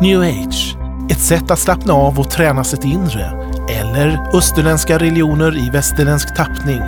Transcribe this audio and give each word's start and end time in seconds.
New 0.00 0.20
Age, 0.20 0.76
ett 1.10 1.20
sätt 1.20 1.50
att 1.50 1.58
slappna 1.58 1.92
av 1.92 2.20
och 2.20 2.30
träna 2.30 2.64
sitt 2.64 2.84
inre. 2.84 3.32
Eller 3.70 4.36
österländska 4.36 4.98
religioner 4.98 5.66
i 5.66 5.70
västerländsk 5.70 6.34
tappning. 6.34 6.82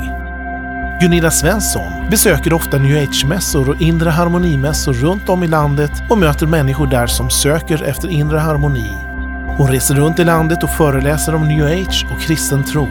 Gunilla 1.01 1.31
Svensson 1.31 2.11
besöker 2.11 2.53
ofta 2.53 2.79
new 2.79 3.03
age-mässor 3.03 3.69
och 3.69 3.81
inre 3.81 4.11
harmonimässor 4.11 4.93
runt 4.93 5.29
om 5.29 5.43
i 5.43 5.47
landet 5.47 5.91
och 6.11 6.19
möter 6.19 6.47
människor 6.47 6.87
där 6.87 7.07
som 7.07 7.31
söker 7.31 7.83
efter 7.83 8.09
inre 8.09 8.39
harmoni. 8.39 8.91
Hon 9.57 9.69
reser 9.69 9.95
runt 9.95 10.19
i 10.19 10.25
landet 10.25 10.63
och 10.63 10.71
föreläser 10.71 11.35
om 11.35 11.49
new 11.49 11.65
age 11.65 12.07
och 12.13 12.21
kristen 12.21 12.65
tro. 12.65 12.89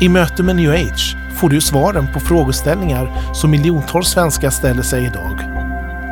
I 0.00 0.08
möte 0.08 0.42
med 0.42 0.56
new 0.56 0.70
age 0.70 1.16
får 1.34 1.48
du 1.48 1.60
svaren 1.60 2.08
på 2.12 2.20
frågeställningar 2.20 3.34
som 3.34 3.50
miljontals 3.50 4.08
svenskar 4.08 4.50
ställer 4.50 4.82
sig 4.82 5.04
idag. 5.04 5.40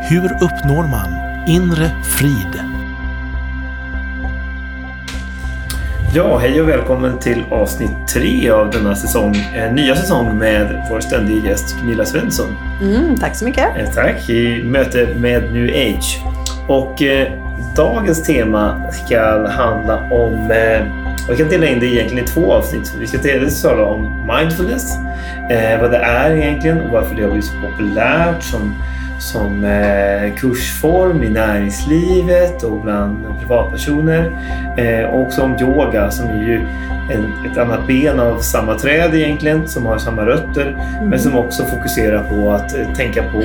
Hur 0.09 0.33
uppnår 0.43 0.87
man 0.87 1.09
inre 1.49 2.03
frid? 2.05 2.66
Ja, 6.17 6.39
hej 6.39 6.61
och 6.61 6.69
välkommen 6.69 7.19
till 7.19 7.45
avsnitt 7.51 7.91
tre 8.09 8.51
av 8.51 8.71
denna 8.71 8.97
säsong, 8.97 9.37
eh, 9.57 9.73
nya 9.73 9.97
säsong 9.97 10.39
med 10.39 10.87
vår 10.91 11.01
ständiga 11.01 11.51
gäst 11.51 11.77
Gunilla 11.81 12.05
Svensson. 12.05 12.47
Mm, 12.83 13.17
tack 13.17 13.37
så 13.37 13.45
mycket. 13.45 13.77
Eh, 13.77 13.91
tack, 13.95 14.31
i 14.31 14.63
möte 14.65 15.09
med 15.17 15.53
New 15.53 15.69
Age. 15.69 16.19
Och 16.69 17.03
eh, 17.03 17.33
dagens 17.77 18.23
tema 18.23 18.91
ska 18.93 19.49
handla 19.49 19.97
om, 20.11 20.51
eh, 20.51 20.87
vi 21.31 21.37
kan 21.37 21.49
dela 21.49 21.67
in 21.67 21.81
det 21.81 21.87
egentligen 21.87 22.25
i 22.25 22.27
två 22.27 22.53
avsnitt. 22.53 22.95
Vi 23.01 23.07
ska 23.07 23.19
dels 23.19 23.63
tala 23.63 23.85
om 23.85 24.27
mindfulness, 24.37 24.97
eh, 25.51 25.81
vad 25.81 25.91
det 25.91 25.99
är 25.99 26.31
egentligen 26.31 26.81
och 26.81 26.91
varför 26.91 27.15
det 27.15 27.23
har 27.23 27.31
blivit 27.31 27.45
så 27.45 27.55
populärt 27.71 28.43
som 28.43 28.75
som 29.19 29.65
eh, 29.65 30.35
kursform 30.37 31.23
i 31.23 31.29
näringslivet 31.29 32.63
och 32.63 32.81
bland 32.81 33.27
privatpersoner. 33.41 34.33
Eh, 34.79 35.11
och 35.11 35.21
också 35.21 35.43
om 35.43 35.57
yoga 35.61 36.11
som 36.11 36.27
är 36.29 36.43
ju 36.43 36.67
ett 37.51 37.59
annat 37.59 37.87
ben 37.87 38.21
av 38.21 38.39
samma 38.39 38.79
träd 38.79 39.15
egentligen, 39.15 39.69
som 39.69 39.87
har 39.87 39.99
samma 39.99 40.27
rötter, 40.27 40.97
mm. 40.99 41.11
men 41.11 41.19
som 41.19 41.37
också 41.37 41.65
fokuserar 41.65 42.23
på 42.23 42.51
att 42.51 42.75
eh, 42.75 42.93
tänka 42.97 43.23
på 43.23 43.43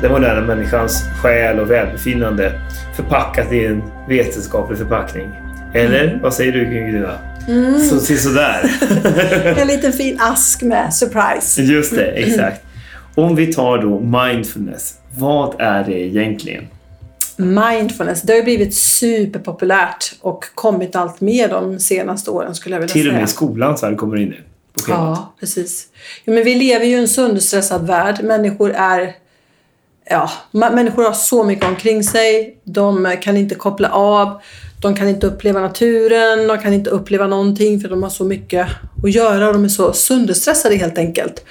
den 0.00 0.12
moderna 0.12 0.40
människans 0.40 1.04
själ 1.22 1.58
och 1.58 1.70
välbefinnande 1.70 2.52
förpackat 2.96 3.52
i 3.52 3.66
en 3.66 3.82
vetenskaplig 4.08 4.78
förpackning. 4.78 5.40
Eller 5.74 6.04
mm. 6.04 6.22
vad 6.22 6.34
säger 6.34 6.52
du 6.52 6.64
Gunilla? 6.64 7.18
Mm. 7.48 7.80
Så, 7.80 8.00
sådär. 8.00 8.70
en 9.60 9.66
liten 9.66 9.92
fin 9.92 10.18
ask 10.20 10.62
med 10.62 10.94
surprise. 10.94 11.62
Just 11.62 11.94
det, 11.94 12.06
exakt. 12.06 12.62
Om 13.14 13.34
vi 13.34 13.52
tar 13.52 13.78
då 13.78 14.00
mindfulness, 14.00 14.94
vad 15.18 15.60
är 15.60 15.84
det 15.84 16.00
egentligen? 16.00 16.68
Mindfulness, 17.36 18.22
det 18.22 18.32
har 18.32 18.42
blivit 18.42 18.74
superpopulärt 18.74 20.14
och 20.20 20.44
kommit 20.54 20.96
allt 20.96 21.20
mer 21.20 21.48
de 21.48 21.78
senaste 21.78 22.30
åren 22.30 22.54
skulle 22.54 22.74
jag 22.74 22.80
vilja 22.80 22.92
säga. 22.92 23.02
Till 23.02 23.12
och 23.12 23.16
med 23.18 23.28
skolan 23.28 23.78
så 23.78 23.86
här 23.86 23.94
kommer 23.94 24.16
det 24.16 24.22
in 24.22 24.28
nu 24.28 24.42
Ja, 24.88 25.34
precis. 25.40 25.88
Ja, 26.24 26.32
men 26.32 26.44
vi 26.44 26.54
lever 26.54 26.84
ju 26.84 26.96
i 26.96 26.98
en 26.98 27.08
sönderstressad 27.08 27.86
värld. 27.86 28.24
Människor 28.24 28.70
är 28.70 29.14
ja, 30.10 30.30
människor 30.50 31.04
har 31.04 31.12
så 31.12 31.44
mycket 31.44 31.64
omkring 31.64 32.04
sig. 32.04 32.56
De 32.64 33.16
kan 33.22 33.36
inte 33.36 33.54
koppla 33.54 33.90
av. 33.90 34.40
De 34.82 34.94
kan 34.94 35.08
inte 35.08 35.26
uppleva 35.26 35.60
naturen. 35.60 36.48
De 36.48 36.58
kan 36.58 36.72
inte 36.72 36.90
uppleva 36.90 37.26
någonting 37.26 37.80
för 37.80 37.88
de 37.88 38.02
har 38.02 38.10
så 38.10 38.24
mycket 38.24 38.68
att 39.02 39.14
göra 39.14 39.46
och 39.46 39.52
de 39.52 39.64
är 39.64 39.68
så 39.68 39.92
sönderstressade 39.92 40.76
helt 40.76 40.98
enkelt. 40.98 41.44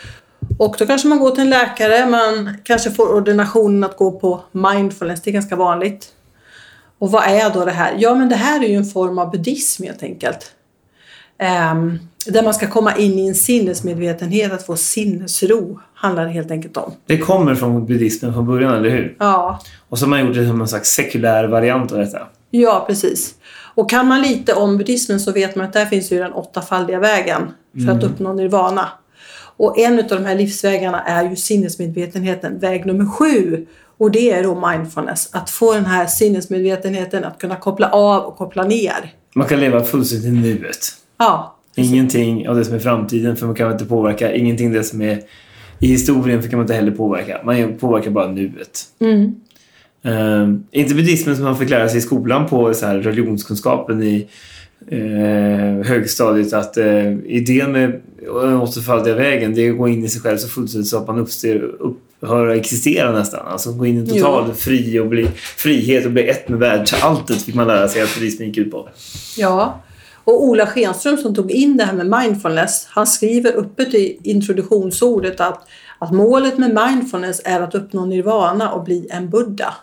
Och 0.62 0.76
då 0.80 0.86
kanske 0.86 1.08
man 1.08 1.20
går 1.20 1.32
till 1.32 1.44
en 1.44 1.50
läkare, 1.50 2.06
man 2.06 2.58
kanske 2.64 2.92
får 2.92 3.14
ordinationen 3.14 3.84
att 3.84 3.98
gå 3.98 4.12
på 4.12 4.42
mindfulness, 4.52 5.22
det 5.22 5.30
är 5.30 5.34
ganska 5.34 5.56
vanligt. 5.56 6.08
Och 7.00 7.12
vad 7.12 7.24
är 7.24 7.54
då 7.54 7.66
det 7.66 7.72
här? 7.72 7.96
Ja, 7.98 8.16
men 8.16 8.30
det 8.30 8.36
här 8.36 8.64
är 8.64 8.68
ju 8.68 8.76
en 8.76 8.86
form 8.86 9.20
av 9.20 9.32
buddhism 9.32 9.84
helt 9.84 10.04
enkelt. 10.04 10.52
Um, 11.72 12.00
där 12.26 12.44
man 12.44 12.54
ska 12.54 12.68
komma 12.68 12.96
in 12.98 13.20
i 13.20 13.28
en 13.28 13.36
sinnesmedvetenhet, 13.36 14.52
att 14.52 14.66
få 14.66 14.76
sinnesro, 14.76 15.80
handlar 15.94 16.26
det 16.26 16.32
helt 16.32 16.52
enkelt 16.52 16.78
om. 16.78 16.92
Det 17.06 17.18
kommer 17.18 17.56
från 17.56 17.86
buddhismen 17.86 18.34
från 18.34 18.48
början, 18.48 18.74
eller 18.74 18.90
hur? 18.90 19.16
Ja. 19.20 19.60
Och 19.90 20.00
så 20.00 20.06
har 20.06 20.10
man 20.10 20.20
gjort 20.26 20.36
det 20.36 20.48
som 20.48 20.62
en 20.62 20.68
slags 20.68 20.90
sekulär 20.90 21.48
variant 21.48 21.92
av 21.92 21.98
detta. 21.98 22.20
Ja, 22.52 22.84
precis. 22.88 23.36
Och 23.76 23.90
kan 23.90 24.08
man 24.08 24.22
lite 24.22 24.54
om 24.54 24.78
buddhismen 24.78 25.20
så 25.20 25.32
vet 25.32 25.56
man 25.56 25.66
att 25.66 25.74
där 25.74 25.86
finns 25.86 26.12
ju 26.12 26.20
den 26.20 26.34
åttafaldiga 26.34 27.00
vägen 27.00 27.42
för 27.74 27.82
mm. 27.82 27.98
att 27.98 28.04
uppnå 28.04 28.34
nirvana. 28.34 28.90
Och 29.62 29.78
en 29.80 30.00
av 30.00 30.06
de 30.08 30.26
här 30.26 30.36
livsvägarna 30.36 31.02
är 31.02 31.30
ju 31.30 31.36
sinnesmedvetenheten, 31.36 32.60
väg 32.60 32.86
nummer 32.86 33.06
sju. 33.06 33.66
Och 33.98 34.12
det 34.12 34.32
är 34.32 34.44
då 34.44 34.70
mindfulness, 34.70 35.30
att 35.34 35.50
få 35.50 35.74
den 35.74 35.86
här 35.86 36.06
sinnesmedvetenheten 36.06 37.24
att 37.24 37.40
kunna 37.40 37.56
koppla 37.56 37.90
av 37.90 38.24
och 38.24 38.38
koppla 38.38 38.64
ner. 38.64 39.14
Man 39.36 39.48
kan 39.48 39.60
leva 39.60 39.84
fullständigt 39.84 40.28
i 40.28 40.32
nuet. 40.32 40.78
Ja. 41.18 41.58
Ingenting 41.76 42.50
av 42.50 42.56
det 42.56 42.66
som 42.66 42.76
är 42.76 42.80
framtiden, 42.80 43.36
för 43.36 43.46
man 43.46 43.56
kan 43.56 43.72
inte 43.72 43.86
påverka. 43.86 44.34
Ingenting 44.34 44.68
av 44.68 44.74
det 44.74 44.84
som 44.84 45.02
är 45.02 45.22
i 45.80 45.88
historien, 45.88 46.42
för 46.42 46.50
kan 46.50 46.60
man 46.60 46.64
inte 46.64 46.74
heller 46.74 46.92
påverka. 46.92 47.42
Man 47.44 47.78
påverkar 47.78 48.12
bara 48.12 48.28
nuet. 48.28 48.84
Mm. 49.00 49.36
Uh, 50.06 50.60
inte 50.72 50.96
buddhismen 50.96 51.36
som 51.36 51.46
man 51.46 51.58
fick 51.58 51.70
lära 51.70 51.90
sig 51.90 51.98
i 51.98 52.02
skolan 52.02 52.48
på 52.48 52.74
så 52.74 52.86
här 52.86 52.96
religionskunskapen 52.98 54.04
i 54.04 54.28
eh, 54.88 55.86
högstadiet 55.88 56.54
att 56.54 56.78
eh, 56.78 57.14
idén 57.26 57.72
med 57.72 58.02
den 58.22 58.58
återfalldiga 58.58 59.16
vägen 59.16 59.56
det 59.56 59.68
är 59.68 59.72
att 59.72 59.78
gå 59.78 59.88
in 59.88 60.06
i 60.06 60.10
sig 60.10 60.22
själv 60.22 60.38
så 60.38 60.48
fullständigt 60.48 60.90
så 60.90 60.98
att 60.98 61.08
man 61.08 61.20
uppstår, 61.20 61.64
upphör 61.64 62.48
att 62.48 62.58
existera 62.58 63.12
nästan. 63.12 63.48
Alltså 63.48 63.72
gå 63.72 63.86
in 63.86 64.04
i 64.04 64.08
total 64.08 64.54
fri 64.54 65.00
och 65.00 65.08
bli, 65.08 65.28
frihet 65.58 66.06
och 66.06 66.12
bli 66.12 66.30
ett 66.30 66.50
med 66.50 66.60
världsalltet 66.60 67.42
fick 67.42 67.56
man 67.56 67.68
lära 67.68 67.88
sig 67.88 68.02
att 68.02 68.16
buddhismen 68.16 68.48
gick 68.48 68.58
ut 68.58 68.72
på. 68.72 68.90
Ja, 69.38 69.82
och 70.24 70.44
Ola 70.44 70.68
Schenström 70.68 71.18
som 71.18 71.36
tog 71.36 71.52
in 71.52 71.78
det 71.78 71.84
här 71.84 71.94
med 71.94 72.22
mindfulness, 72.22 72.88
han 72.90 73.08
skriver 73.08 73.52
uppe 73.52 73.84
i 73.84 74.20
introduktionsordet 74.24 75.40
att, 75.40 75.68
att 76.00 76.12
målet 76.12 76.58
med 76.58 76.88
mindfulness 76.88 77.42
är 77.46 77.62
att 77.62 77.76
uppnå 77.76 78.06
nirvana 78.06 78.72
och 78.72 78.84
bli 78.84 79.08
en 79.10 79.30
buddha. 79.30 79.74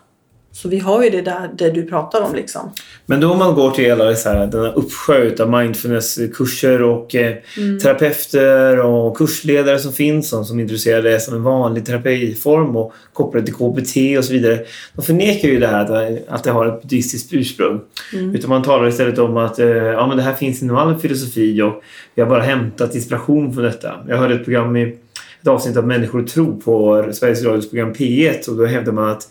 Så 0.62 0.68
vi 0.68 0.78
har 0.78 1.04
ju 1.04 1.10
det 1.10 1.22
där 1.22 1.50
det 1.54 1.70
du 1.70 1.86
pratar 1.86 2.22
om. 2.22 2.34
Liksom. 2.34 2.70
Men 3.06 3.20
då 3.20 3.32
om 3.32 3.38
man 3.38 3.54
går 3.54 3.70
till 3.70 3.92
alla 3.92 4.14
så 4.14 4.28
här, 4.28 4.46
denna 4.46 4.72
uppsjö 4.72 5.32
av 5.40 5.50
mindfulness-kurser 5.50 6.82
och 6.82 7.14
eh, 7.14 7.36
mm. 7.56 7.78
terapeuter 7.78 8.80
och 8.80 9.16
kursledare 9.16 9.78
som 9.78 9.92
finns 9.92 10.28
som, 10.28 10.44
som 10.44 10.60
introducerar 10.60 11.02
det 11.02 11.20
som 11.20 11.34
en 11.34 11.42
vanlig 11.42 11.86
terapiform 11.86 12.76
och 12.76 12.92
kopplar 13.12 13.40
det 13.40 13.46
till 13.46 13.54
KBT 13.54 14.18
och 14.18 14.24
så 14.24 14.32
vidare. 14.32 14.60
De 14.94 15.02
förnekar 15.02 15.48
ju 15.48 15.58
det 15.58 15.66
här 15.66 15.84
att, 15.84 16.28
att 16.28 16.44
det 16.44 16.50
har 16.50 16.66
ett 16.66 16.82
buddhistiskt 16.82 17.32
ursprung. 17.32 17.80
Mm. 18.12 18.34
Utan 18.34 18.50
man 18.50 18.62
talar 18.62 18.88
istället 18.88 19.18
om 19.18 19.36
att 19.36 19.58
eh, 19.58 19.68
ja, 19.68 20.06
men 20.06 20.16
det 20.16 20.22
här 20.22 20.34
finns 20.34 20.62
inom 20.62 20.76
all 20.76 20.98
filosofi 20.98 21.62
och 21.62 21.82
vi 22.14 22.22
har 22.22 22.28
bara 22.28 22.42
hämtat 22.42 22.94
inspiration 22.94 23.54
från 23.54 23.64
detta. 23.64 23.94
Jag 24.08 24.16
hörde 24.16 24.34
ett 24.34 24.44
program 24.44 24.76
i 24.76 24.96
ett 25.40 25.48
avsnitt 25.48 25.76
av 25.76 25.86
Människor 25.86 26.22
och 26.22 26.28
tro 26.28 26.60
på 26.60 27.04
Sveriges 27.12 27.44
Radios 27.44 27.70
program 27.70 27.92
P1 27.92 28.48
och 28.48 28.56
då 28.56 28.66
hävdar 28.66 28.92
man 28.92 29.10
att 29.10 29.28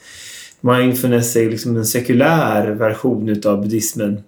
mindfulness 0.75 1.35
är 1.35 1.49
liksom 1.49 1.77
en 1.77 1.85
sekulär 1.85 2.67
version 2.67 3.29
utav 3.29 3.61
buddhismen. 3.61 4.23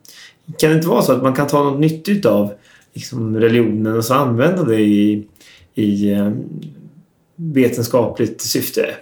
Kan 0.58 0.70
det 0.70 0.76
inte 0.76 0.88
vara 0.88 1.02
så 1.02 1.12
att 1.12 1.24
man 1.24 1.36
kan 1.36 1.48
ta 1.48 1.64
något 1.64 1.80
nyttigt 1.80 2.26
av 2.26 2.54
liksom 2.94 3.38
religionen 3.38 3.98
och 3.98 4.06
så 4.06 4.14
använda 4.14 4.64
det 4.64 4.82
i, 4.82 5.28
i 5.74 6.12
eh, 6.12 6.32
vetenskapligt 7.36 8.42
syfte? 8.42 8.96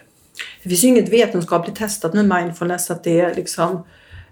Det 0.64 0.70
finns 0.70 0.84
ju 0.84 0.88
inget 0.88 1.10
vetenskapligt 1.10 1.76
testat 1.76 2.14
med 2.14 2.26
mindfulness 2.26 2.92
att 2.92 3.04
det 3.04 3.36
liksom, 3.36 3.84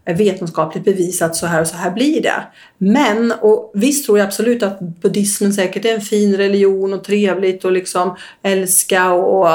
är 0.05 0.13
liksom 0.13 0.25
vetenskapligt 0.25 0.85
bevisat 0.85 1.35
så 1.35 1.45
här 1.45 1.61
och 1.61 1.67
så 1.67 1.75
här 1.75 1.91
blir 1.91 2.21
det. 2.21 2.43
Men, 2.77 3.33
och 3.41 3.71
visst 3.73 4.05
tror 4.05 4.17
jag 4.17 4.25
absolut 4.25 4.63
att 4.63 4.79
buddhismen 4.79 5.53
säkert 5.53 5.85
är 5.85 5.95
en 5.95 6.01
fin 6.01 6.37
religion 6.37 6.93
och 6.93 7.03
trevligt 7.03 7.65
och 7.65 7.71
liksom 7.71 8.15
älska 8.41 9.11
och 9.11 9.49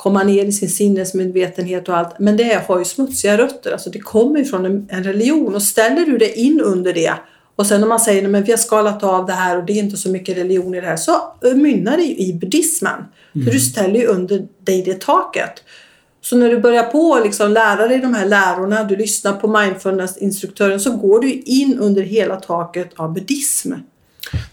komma 0.00 0.22
ner 0.22 0.44
i 0.44 0.52
sin 0.52 0.68
sinnesmedvetenhet 0.68 1.88
och 1.88 1.96
allt. 1.96 2.18
Men 2.18 2.36
det 2.36 2.62
har 2.68 2.78
ju 2.78 2.84
smutsiga 2.84 3.38
rötter, 3.38 3.72
alltså 3.72 3.90
det 3.90 3.98
kommer 3.98 4.38
ju 4.38 4.44
från 4.44 4.66
en, 4.66 4.86
en 4.90 5.04
religion 5.04 5.54
och 5.54 5.62
ställer 5.62 6.06
du 6.06 6.18
det 6.18 6.38
in 6.38 6.60
under 6.60 6.92
det 6.92 7.12
och 7.56 7.66
sen 7.66 7.82
om 7.82 7.88
man 7.88 8.00
säger 8.00 8.36
att 8.36 8.48
vi 8.48 8.52
har 8.52 8.58
skalat 8.58 9.02
av 9.02 9.26
det 9.26 9.32
här 9.32 9.58
och 9.58 9.64
det 9.64 9.72
är 9.72 9.82
inte 9.82 9.96
så 9.96 10.10
mycket 10.10 10.36
religion 10.36 10.74
i 10.74 10.80
det 10.80 10.86
här 10.86 10.96
så 10.96 11.12
mynnar 11.54 11.96
det 11.96 12.02
ju 12.02 12.16
i 12.16 12.32
buddhismen. 12.32 13.04
Mm. 13.34 13.46
För 13.46 13.52
du 13.52 13.60
ställer 13.60 14.00
ju 14.00 14.06
under 14.06 14.46
dig 14.60 14.82
det 14.82 15.00
taket. 15.00 15.52
Så 16.20 16.36
när 16.36 16.48
du 16.48 16.60
börjar 16.60 16.82
på 16.82 17.20
liksom 17.24 17.52
lära 17.52 17.88
dig 17.88 17.98
de 17.98 18.14
här 18.14 18.26
lärorna, 18.26 18.84
du 18.84 18.96
lyssnar 18.96 19.32
på 19.32 19.48
mindfulness-instruktören 19.48 20.80
så 20.80 20.96
går 20.96 21.20
du 21.20 21.32
in 21.32 21.78
under 21.78 22.02
hela 22.02 22.36
taket 22.36 22.90
av 22.96 23.14
buddhism. 23.14 23.72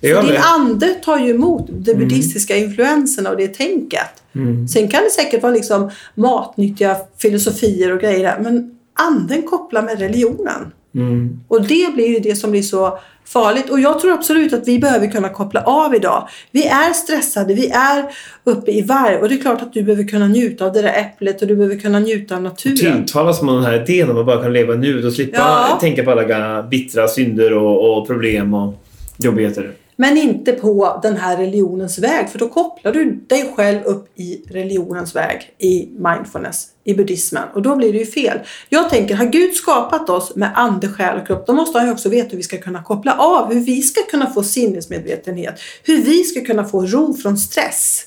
Så 0.02 0.22
din 0.22 0.42
ande 0.56 0.88
tar 0.88 1.20
ju 1.20 1.30
emot 1.30 1.68
de 1.68 1.92
mm. 1.92 2.04
buddhistiska 2.04 2.58
mm. 2.58 2.70
influenserna 2.70 3.30
och 3.30 3.38
det 3.38 3.48
tänket. 3.48 4.24
Mm. 4.36 4.68
Sen 4.68 4.88
kan 4.88 5.04
det 5.04 5.10
säkert 5.10 5.44
vara 5.44 5.54
liksom 5.54 5.92
matnyttiga 6.16 6.98
filosofier 7.18 7.92
och 7.92 8.00
grejer 8.00 8.24
där, 8.24 8.40
men 8.40 8.78
anden 8.94 9.44
kopplar 9.44 9.82
med 9.82 10.00
religionen. 10.00 10.72
Mm. 10.96 11.40
Och 11.48 11.62
det 11.62 11.94
blir 11.94 12.08
ju 12.08 12.20
det 12.20 12.36
som 12.36 12.52
blir 12.52 12.62
så 12.62 13.00
farligt. 13.26 13.70
Och 13.70 13.80
jag 13.80 14.00
tror 14.00 14.14
absolut 14.14 14.54
att 14.54 14.68
vi 14.68 14.80
behöver 14.80 15.08
kunna 15.08 15.30
koppla 15.30 15.62
av 15.62 15.96
idag. 15.96 16.28
Vi 16.52 16.66
är 16.66 16.94
stressade, 16.94 17.54
vi 17.54 17.70
är 17.70 18.06
uppe 18.44 18.72
i 18.72 18.82
varv 18.82 19.22
och 19.22 19.30
det 19.30 19.36
är 19.36 19.40
klart 19.40 19.62
att 19.62 19.74
du 19.74 19.84
behöver 19.84 20.04
kunna 20.04 20.28
njuta 20.28 20.66
av 20.66 20.74
det 20.74 20.82
där 20.82 20.94
äpplet 20.94 21.42
och 21.42 21.48
du 21.48 21.56
behöver 21.56 21.80
kunna 21.80 22.00
njuta 22.00 22.36
av 22.36 22.42
naturen. 22.42 22.76
Tilltalas 22.78 23.42
man 23.42 23.56
den 23.56 23.66
här 23.66 23.82
idén 23.82 24.10
om 24.10 24.18
att 24.18 24.26
bara 24.26 24.38
kunna 24.38 24.50
leva 24.50 24.74
nu 24.74 25.08
och 25.08 25.14
slippa 25.14 25.38
Ja. 25.38 25.78
tänka 25.82 26.04
på 26.04 26.12
alla 26.12 26.64
bittra 26.64 27.08
synder 27.08 27.54
och, 27.54 27.98
och 27.98 28.08
problem 28.08 28.54
och 28.54 28.84
jobbigheter. 29.18 29.74
Men 30.00 30.18
inte 30.18 30.52
på 30.52 31.00
den 31.04 31.18
här 31.18 31.38
religionens 31.38 32.00
väg 32.00 32.30
för 32.30 32.40
då 32.40 32.50
kopplar 32.50 32.94
du 32.94 33.12
dig 33.12 33.54
själv 33.56 33.84
upp 33.84 34.20
i 34.20 34.42
religionens 34.50 35.16
väg 35.16 35.56
i 35.58 35.90
mindfulness, 35.98 36.68
i 36.84 36.94
buddhismen 36.94 37.44
och 37.54 37.62
då 37.62 37.76
blir 37.76 37.94
det 37.94 38.00
ju 38.00 38.06
fel. 38.06 38.40
Jag 38.70 38.90
tänker, 38.90 39.16
har 39.16 39.26
Gud 39.26 39.54
skapat 39.54 40.10
oss 40.10 40.36
med 40.36 40.52
ande, 40.56 40.90
själ 40.90 41.22
och 41.22 41.28
kropp 41.28 41.48
då 41.48 41.54
måste 41.54 41.78
han 41.78 41.88
ju 41.88 41.94
också 41.94 42.10
veta 42.10 42.30
hur 42.30 42.38
vi 42.38 42.44
ska 42.44 42.58
kunna 42.58 42.84
koppla 42.84 43.18
av, 43.18 43.54
hur 43.54 43.60
vi 43.60 43.82
ska 43.82 44.02
kunna 44.02 44.30
få 44.30 44.44
sinnesmedvetenhet, 44.44 45.60
hur 45.84 46.02
vi 46.02 46.24
ska 46.24 46.42
kunna 46.42 46.66
få 46.66 46.86
ro 46.86 47.14
från 47.14 47.38
stress, 47.38 48.04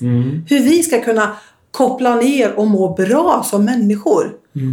hur 0.49 0.59
vi 0.59 0.83
ska 0.83 1.01
kunna 1.01 1.35
koppla 1.71 2.15
ner 2.15 2.53
och 2.53 2.67
må 2.67 2.93
bra 2.93 3.45
som 3.49 3.65
människor. 3.65 4.31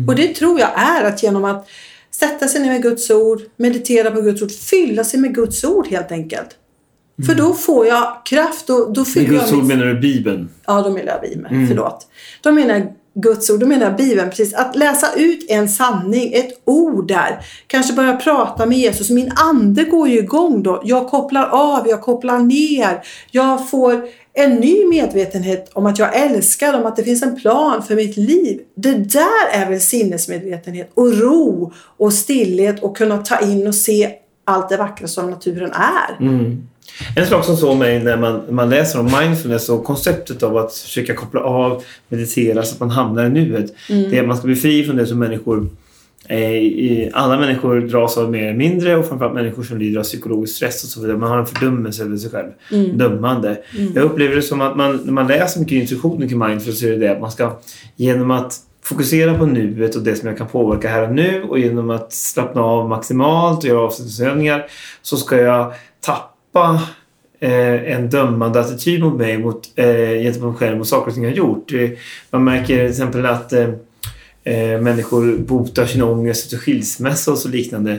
Och 0.09 0.15
det 0.15 0.35
tror 0.35 0.61
jag 0.61 0.71
är 0.75 1.05
att 1.05 1.23
genom 1.23 1.45
att 1.45 1.69
sätta 2.11 2.49
sig 2.49 2.61
ner 2.61 2.69
med 2.69 2.83
Guds 2.83 3.11
ord, 3.11 3.41
meditera 3.57 4.11
på 4.11 4.21
Guds 4.21 4.43
ord, 4.43 4.51
fylla 4.51 5.05
sig 5.05 5.21
med 5.21 5.35
Guds 5.35 5.65
ord 5.65 5.87
helt 5.87 6.13
enkelt. 6.13 6.49
För 7.27 7.35
då 7.35 7.55
får 7.55 7.87
jag 7.87 8.23
kraft 8.25 8.71
och 8.71 8.93
då 8.93 9.01
Med 9.01 9.09
fyller 9.09 9.29
Guds 9.29 9.51
jag 9.51 9.59
ord 9.59 9.65
min... 9.65 9.79
menar 9.79 9.93
du 9.93 10.01
Bibeln? 10.01 10.49
Ja, 10.67 10.83
då 10.83 10.91
menar 10.91 11.13
jag 11.13 11.21
Bibeln. 11.21 11.67
Förlåt. 11.69 12.07
Då 12.43 12.53
menar 12.53 12.75
jag 12.75 12.87
Guds 13.21 13.51
ord, 13.51 13.61
då 13.61 13.67
menar 13.67 13.87
jag 13.87 13.97
Bibeln. 13.97 14.31
Precis. 14.31 14.55
Att 14.55 14.77
läsa 14.77 15.15
ut 15.17 15.47
en 15.49 15.69
sanning, 15.69 16.33
ett 16.33 16.61
ord 16.65 17.09
där. 17.09 17.39
Kanske 17.67 17.93
börja 17.93 18.17
prata 18.17 18.67
med 18.67 18.79
Jesus. 18.79 19.11
Min 19.11 19.33
ande 19.37 19.85
går 19.85 20.09
ju 20.09 20.19
igång 20.19 20.63
då. 20.63 20.83
Jag 20.85 21.09
kopplar 21.09 21.49
av, 21.49 21.89
jag 21.89 22.03
kopplar 22.03 22.39
ner. 22.39 23.03
Jag 23.31 23.71
får 23.71 24.09
en 24.33 24.55
ny 24.55 24.87
medvetenhet 24.87 25.71
om 25.73 25.87
att 25.87 25.99
jag 25.99 26.17
älskar, 26.17 26.81
om 26.81 26.87
att 26.87 26.97
det 26.97 27.05
finns 27.05 27.23
en 27.23 27.37
plan 27.37 27.83
för 27.83 27.95
mitt 27.95 28.17
liv. 28.17 28.61
Det 28.75 28.95
där 28.95 29.49
är 29.53 29.71
väl 29.71 29.81
sinnesmedvetenhet 29.81 30.91
och 30.95 31.19
ro 31.19 31.73
och 31.97 32.13
stillhet 32.13 32.83
och 32.83 32.97
kunna 32.97 33.19
ta 33.19 33.41
in 33.41 33.67
och 33.67 33.75
se 33.75 34.11
allt 34.45 34.69
det 34.69 34.77
vackra 34.77 35.09
som 35.09 35.31
naturen 35.31 35.71
är. 35.73 36.17
Mm. 36.21 36.69
En 37.17 37.27
sak 37.27 37.45
som 37.45 37.57
såg 37.57 37.77
mig 37.77 38.05
när 38.05 38.17
man, 38.17 38.43
man 38.51 38.71
läser 38.71 39.01
om 39.01 39.11
mindfulness 39.21 39.69
och 39.69 39.85
konceptet 39.85 40.43
av 40.43 40.57
att 40.57 40.75
försöka 40.75 41.15
koppla 41.15 41.41
av, 41.41 41.83
meditera 42.09 42.63
så 42.63 42.75
att 42.75 42.81
man 42.81 42.91
hamnar 42.91 43.25
i 43.27 43.29
nuet. 43.29 43.75
Det 43.89 44.17
är 44.17 44.21
att 44.21 44.29
man 44.29 44.37
ska 44.37 44.47
bli 44.47 44.57
fri 44.57 44.85
från 44.85 44.97
det 44.97 45.07
som 45.07 45.19
människor 45.19 45.69
eh, 46.29 47.09
alla 47.13 47.39
människor 47.39 47.81
dras 47.81 48.19
av 48.19 48.31
mer 48.31 48.43
eller 48.43 48.59
mindre 48.59 48.97
och 48.97 49.07
framförallt 49.07 49.35
människor 49.35 49.63
som 49.63 49.79
lider 49.79 50.01
av 50.01 50.05
psykologisk 50.05 50.57
stress 50.57 50.85
och 50.85 50.91
så 50.91 51.01
vidare. 51.01 51.17
Man 51.17 51.31
har 51.31 51.39
en 51.39 51.47
fördömelse 51.47 52.03
över 52.03 52.17
sig 52.17 52.31
själv. 52.31 52.51
Dömande. 52.95 53.59
Jag 53.95 54.05
upplever 54.05 54.37
det 54.37 54.43
som 54.43 54.61
att 54.61 54.77
man, 54.77 55.01
när 55.05 55.13
man 55.13 55.27
läser 55.27 55.61
mycket 55.61 55.75
instruktioner 55.75 56.29
kring 56.29 56.39
mindfulness 56.39 56.81
så 56.81 56.87
är 56.87 56.91
det 56.91 56.97
det 56.97 57.13
att 57.13 57.21
man 57.21 57.31
ska 57.31 57.59
genom 57.97 58.31
att 58.31 58.55
fokusera 58.83 59.39
på 59.39 59.47
nuet 59.47 59.95
och 59.95 60.03
det 60.03 60.15
som 60.15 60.29
jag 60.29 60.39
kan 60.39 60.47
påverka 60.47 60.89
här 60.89 61.09
och 61.09 61.15
nu 61.15 61.43
och 61.43 61.59
genom 61.59 61.91
att 61.91 62.13
slappna 62.13 62.61
av 62.63 62.89
maximalt 62.89 63.59
och 63.59 63.65
göra 63.65 63.81
avslappningsövningar 63.81 64.67
så 65.03 65.17
ska 65.17 65.37
jag 65.37 65.73
tappa 66.01 66.38
eh, 67.41 67.93
en 67.95 68.11
dömande 68.11 68.61
attityd 68.61 69.03
mot 69.03 69.19
mig 69.19 69.39
mot, 69.39 69.73
eh, 69.77 70.23
gentemot 70.23 70.51
mig 70.51 70.59
själv 70.59 70.81
och 70.81 70.87
saker 70.87 71.09
och 71.09 71.15
ting 71.15 71.25
jag 71.25 71.31
har 71.31 71.37
gjort. 71.37 71.73
Man 72.31 72.45
märker 72.45 72.77
till 72.77 72.91
exempel 72.91 73.27
att 73.27 73.53
eh, 73.53 73.69
eh, 74.45 74.81
människor 74.81 75.39
botar 75.39 75.87
sin 75.87 76.03
ångest 76.03 76.45
efter 76.45 76.57
skilsmässa 76.57 77.33
och 77.33 77.39
så 77.39 77.49
liknande 77.49 77.93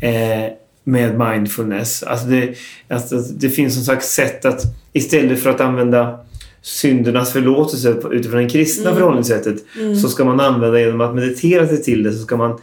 eh, 0.00 0.52
med 0.84 1.18
mindfulness. 1.18 2.02
Alltså 2.02 2.26
det, 2.26 2.54
alltså 2.88 3.16
det 3.16 3.48
finns 3.48 3.74
som 3.74 3.84
sagt 3.84 4.04
sätt 4.04 4.44
att 4.44 4.62
istället 4.92 5.42
för 5.42 5.50
att 5.50 5.60
använda 5.60 6.18
syndernas 6.62 7.32
förlåtelse 7.32 7.96
utifrån 8.10 8.42
det 8.42 8.48
kristna 8.48 8.94
förhållningssättet 8.94 9.56
så 10.02 10.08
ska 10.08 10.24
man 10.24 10.40
använda 10.40 10.80
genom 10.80 11.00
att 11.00 11.14
meditera 11.14 11.68
sig 11.68 11.82
till 11.82 12.02
det 12.02 12.12
så 12.12 12.18
ska 12.18 12.36
man 12.36 12.58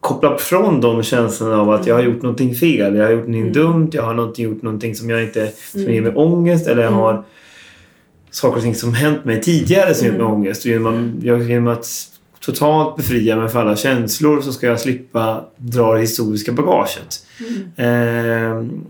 koppla 0.00 0.38
från 0.38 0.80
de 0.80 1.02
känslorna 1.02 1.56
av 1.56 1.70
att 1.70 1.86
jag 1.86 1.94
har 1.94 2.02
gjort 2.02 2.22
någonting 2.22 2.54
fel, 2.54 2.96
jag 2.96 3.04
har 3.04 3.12
gjort 3.12 3.28
någonting 3.28 3.52
dumt, 3.52 3.90
jag 3.92 4.02
har 4.02 4.14
någonting, 4.14 4.44
gjort 4.44 4.62
någonting 4.62 4.94
som 4.94 5.10
jag 5.10 5.22
inte 5.22 5.52
som 5.72 5.80
ger 5.80 6.02
mig 6.02 6.12
ångest 6.14 6.66
eller 6.66 6.82
jag 6.82 6.90
har 6.90 7.24
saker 8.30 8.56
och 8.56 8.62
ting 8.62 8.74
som 8.74 8.94
hänt 8.94 9.24
mig 9.24 9.40
tidigare 9.40 9.94
som 9.94 10.06
ger 10.06 10.12
mig 10.12 10.22
ångest. 10.22 10.64
Genom, 10.64 11.16
att, 11.18 11.24
jag, 11.24 11.50
genom 11.50 11.68
att 11.68 11.86
totalt 12.40 12.96
befria 12.96 13.36
mig 13.36 13.48
från 13.48 13.62
alla 13.62 13.76
känslor 13.76 14.40
så 14.40 14.52
ska 14.52 14.66
jag 14.66 14.80
slippa 14.80 15.44
dra 15.56 15.94
det 15.94 16.00
historiska 16.00 16.52
bagaget. 16.52 17.26
Ehm, 17.76 18.84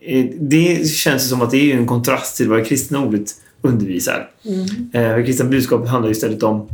eh, 0.00 0.26
det 0.40 0.88
känns 0.88 1.28
som 1.28 1.42
att 1.42 1.50
det 1.50 1.72
är 1.72 1.76
en 1.76 1.86
kontrast 1.86 2.36
till 2.36 2.48
vad 2.48 2.58
det 2.58 2.64
kristna 2.64 3.04
ordet 3.04 3.30
undervisar. 3.62 4.30
Eh, 4.92 5.16
det 5.16 5.22
kristna 5.26 5.44
budskapet 5.44 5.88
handlar 5.88 6.10
istället 6.10 6.42
om 6.42 6.68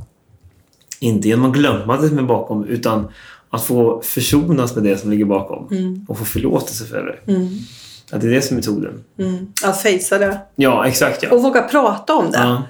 inte 1.01 1.29
genom 1.29 1.51
att 1.51 1.57
glömma 1.57 2.01
det 2.01 2.09
som 2.09 2.19
är 2.19 2.23
bakom 2.23 2.65
utan 2.65 3.09
att 3.51 3.65
få 3.65 4.01
försonas 4.03 4.75
med 4.75 4.85
det 4.85 4.97
som 4.99 5.11
ligger 5.11 5.25
bakom 5.25 5.69
och 6.09 6.19
få 6.19 6.25
förlåtelse 6.25 6.85
för 6.85 7.03
det. 7.27 7.33
Att 8.13 8.21
det 8.21 8.27
är 8.27 8.31
det 8.31 8.43
som 8.43 8.57
är 8.57 8.61
metoden. 8.61 9.05
Mm. 9.19 9.47
Att 9.65 9.83
fejsa 9.83 10.19
det. 10.19 10.39
Ja, 10.57 10.87
exakt 10.87 11.23
ja. 11.23 11.31
Och 11.31 11.43
våga 11.43 11.63
prata 11.63 12.15
om 12.15 12.31
det. 12.31 12.39
ja. 12.39 12.63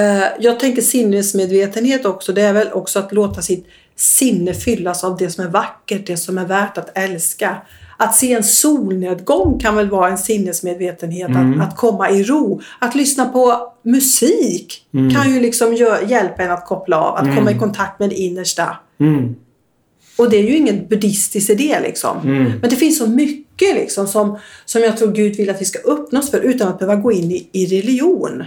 Eh, 0.00 0.24
Jag 0.40 0.60
tänker 0.60 0.82
sinnesmedvetenhet 0.82 2.06
också. 2.06 2.32
Det 2.32 2.42
är 2.42 2.52
väl 2.52 2.72
också 2.72 2.98
att 2.98 3.12
låta 3.12 3.42
sitt 3.42 3.66
sinne 3.96 4.54
fyllas 4.54 5.04
av 5.04 5.16
det 5.16 5.30
som 5.30 5.44
är 5.44 5.48
vackert, 5.48 6.06
det 6.06 6.16
som 6.16 6.38
är 6.38 6.44
värt 6.46 6.78
att 6.78 6.98
älska. 6.98 7.56
Att 7.96 8.14
se 8.14 8.32
en 8.32 8.44
solnedgång 8.44 9.58
kan 9.60 9.76
väl 9.76 9.90
vara 9.90 10.10
en 10.10 10.18
sinnesmedvetenhet. 10.18 11.30
Att, 11.30 11.68
att 11.68 11.76
komma 11.76 12.10
i 12.10 12.22
ro. 12.24 12.60
Att 12.78 12.94
lyssna 12.94 13.24
på 13.26 13.72
musik 13.82 14.86
kan 15.14 15.34
ju 15.34 15.40
liksom 15.40 15.74
hjälpa 16.08 16.42
en 16.42 16.50
att 16.50 16.66
koppla 16.66 17.00
av. 17.00 17.14
Att 17.16 17.36
komma 17.36 17.50
i 17.50 17.58
kontakt 17.58 18.00
med 18.00 18.08
det 18.10 18.16
innersta. 18.16 18.76
Mm. 20.18 20.26
Och 20.26 20.30
det 20.30 20.36
är 20.36 20.42
ju 20.42 20.56
ingen 20.56 20.86
buddhistisk 20.88 21.50
idé 21.50 21.78
liksom. 21.82 22.16
Men 22.60 22.70
det 22.70 22.76
finns 22.76 22.98
så 22.98 23.06
mycket 23.06 23.53
liksom 23.60 24.06
som, 24.06 24.38
som 24.64 24.82
jag 24.82 24.96
tror 24.96 25.12
Gud 25.12 25.36
vill 25.36 25.50
att 25.50 25.60
vi 25.60 25.64
ska 25.64 25.78
öppna 25.90 26.18
oss 26.18 26.30
för 26.30 26.40
utan 26.40 26.68
att 26.68 26.78
behöva 26.78 27.00
gå 27.00 27.12
in 27.12 27.30
i, 27.30 27.48
i 27.52 27.66
religion. 27.66 28.44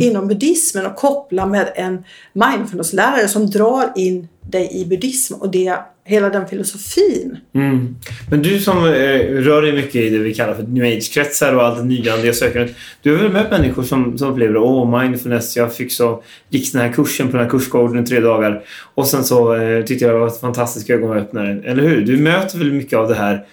Inom 0.00 0.28
buddhismen 0.28 0.86
och 0.86 0.96
koppla 0.96 1.46
med 1.46 1.72
en 1.74 2.04
mindfulness-lärare 2.32 3.28
som 3.28 3.50
drar 3.50 3.92
in 3.96 4.28
dig 4.50 4.70
i 4.72 4.84
buddhism 4.84 5.34
och 5.34 5.50
det, 5.50 5.78
hela 6.04 6.28
den 6.30 6.46
filosofin. 6.46 7.36
Mm. 7.54 7.96
Men 8.30 8.42
du 8.42 8.58
som 8.58 8.78
eh, 8.78 8.92
rör 9.20 9.62
dig 9.62 9.72
mycket 9.72 9.94
i 9.94 10.10
det 10.10 10.18
vi 10.18 10.34
kallar 10.34 10.54
för 10.54 10.62
new 10.62 10.84
age-kretsar 10.84 11.54
och 11.54 11.62
allt 11.62 11.78
det 11.78 11.84
nyandliga 11.84 12.32
sökandet. 12.32 12.76
Du 13.02 13.16
har 13.16 13.22
väl 13.22 13.32
mött 13.32 13.50
människor 13.50 13.82
som, 13.82 14.18
som 14.18 14.30
upplever 14.30 14.56
åh, 14.56 15.00
mindfulness, 15.00 15.56
jag 15.56 15.74
fick 15.74 15.92
så, 15.92 16.22
gick 16.48 16.72
den 16.72 16.82
här 16.82 16.92
kursen 16.92 17.26
på 17.26 17.32
den 17.36 17.44
här 17.44 17.50
kursgården 17.50 18.04
i 18.04 18.06
tre 18.06 18.20
dagar 18.20 18.62
och 18.94 19.06
sen 19.06 19.24
så 19.24 19.54
eh, 19.54 19.84
tyckte 19.84 20.04
jag 20.04 20.14
det 20.14 20.18
var 20.18 20.26
ett 20.26 20.40
fantastiskt 20.40 20.90
ögonöppnare. 20.90 21.62
Eller 21.64 21.82
hur? 21.82 22.00
Du 22.00 22.16
möter 22.16 22.58
väl 22.58 22.72
mycket 22.72 22.98
av 22.98 23.08
det 23.08 23.14
här 23.14 23.44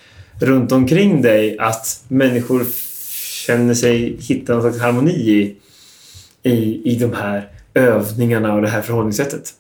runt 0.42 0.72
omkring 0.72 1.22
dig 1.22 1.58
att 1.60 2.04
människor 2.08 2.66
känner 3.46 3.74
sig 3.74 4.18
hitta 4.20 4.54
någon 4.54 4.62
slags 4.62 4.80
harmoni 4.80 5.12
i, 5.12 5.56
i, 6.44 6.82
i 6.92 6.96
de 6.96 7.14
här 7.14 7.50
övningarna 7.74 8.54
och 8.54 8.62
det 8.62 8.68
här 8.68 8.82
förhållningssättet. 8.82 9.54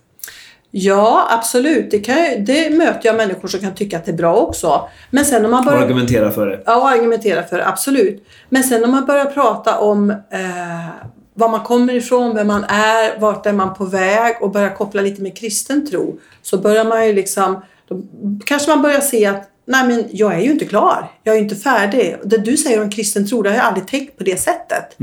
Ja, 0.71 1.27
absolut. 1.29 1.91
Det, 1.91 1.99
kan, 1.99 2.45
det 2.45 2.69
möter 2.77 3.01
jag 3.03 3.15
människor 3.15 3.47
som 3.47 3.59
kan 3.59 3.75
tycka 3.75 3.97
att 3.97 4.05
det 4.05 4.11
är 4.11 4.15
bra 4.15 4.35
också. 4.35 4.89
Men 5.11 5.25
sen 5.25 5.41
när 5.41 5.49
man 5.49 5.59
Och 5.59 5.65
börjar... 5.65 5.83
argumentera 5.83 6.31
för 6.31 6.47
det. 6.47 6.63
Ja, 6.65 6.77
och 6.77 6.89
argumentera 6.89 7.43
för 7.43 7.57
det, 7.57 7.67
absolut. 7.67 8.27
Men 8.49 8.63
sen 8.63 8.81
när 8.81 8.87
man 8.87 9.05
börjar 9.05 9.25
prata 9.25 9.79
om 9.79 10.09
eh, 10.09 10.87
var 11.33 11.49
man 11.49 11.63
kommer 11.63 11.93
ifrån, 11.93 12.35
vem 12.35 12.47
man 12.47 12.63
är, 12.63 13.19
vart 13.19 13.45
är 13.45 13.53
man 13.53 13.73
på 13.73 13.85
väg 13.85 14.35
och 14.41 14.51
börjar 14.51 14.75
koppla 14.75 15.01
lite 15.01 15.21
med 15.21 15.37
kristen 15.37 15.89
tro 15.89 16.19
så 16.41 16.57
börjar 16.57 16.85
man 16.85 17.07
ju 17.07 17.13
liksom, 17.13 17.61
då 17.89 18.01
kanske 18.45 18.69
man 18.69 18.81
börjar 18.81 18.99
se 18.99 19.25
att 19.25 19.49
nej 19.67 19.87
men 19.87 20.05
jag 20.11 20.33
är 20.35 20.39
ju 20.39 20.51
inte 20.51 20.65
klar, 20.65 21.11
jag 21.23 21.33
är 21.35 21.37
ju 21.37 21.43
inte 21.43 21.55
färdig. 21.55 22.15
Det 22.23 22.37
du 22.37 22.57
säger 22.57 22.81
om 22.81 22.89
kristen 22.89 23.27
tro, 23.27 23.41
det 23.41 23.49
har 23.49 23.57
jag 23.57 23.65
aldrig 23.65 23.87
tänkt 23.87 24.17
på 24.17 24.23
det 24.23 24.39
sättet. 24.39 24.95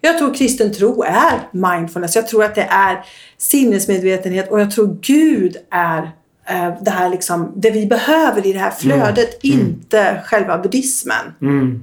Jag 0.00 0.18
tror 0.18 0.34
kristen 0.34 0.72
tro 0.72 1.02
är 1.02 1.40
mindfulness, 1.52 2.16
jag 2.16 2.28
tror 2.28 2.44
att 2.44 2.54
det 2.54 2.68
är 2.70 3.04
sinnesmedvetenhet 3.38 4.50
och 4.50 4.60
jag 4.60 4.70
tror 4.70 4.98
Gud 5.00 5.56
är 5.70 6.02
eh, 6.48 6.82
det 6.82 6.90
här 6.90 7.10
liksom, 7.10 7.52
det 7.56 7.70
vi 7.70 7.86
behöver 7.86 8.46
i 8.46 8.52
det 8.52 8.58
här 8.58 8.70
flödet, 8.70 9.38
inte 9.42 10.22
själva 10.24 10.58
buddhismen. 10.58 11.34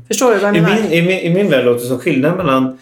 Förstår 0.07 0.31
du 0.31 0.37
vad 0.37 0.49
jag 0.49 0.57
I 0.57 0.61
menar? 0.61 0.81
min, 0.81 0.91
i, 0.91 1.01
min, 1.01 1.19
I 1.19 1.33
min 1.33 1.49
värld 1.49 1.65
låter 1.65 1.81
det 1.81 1.87
som 1.87 1.99
skillnad 1.99 2.37
mellan, 2.37 2.77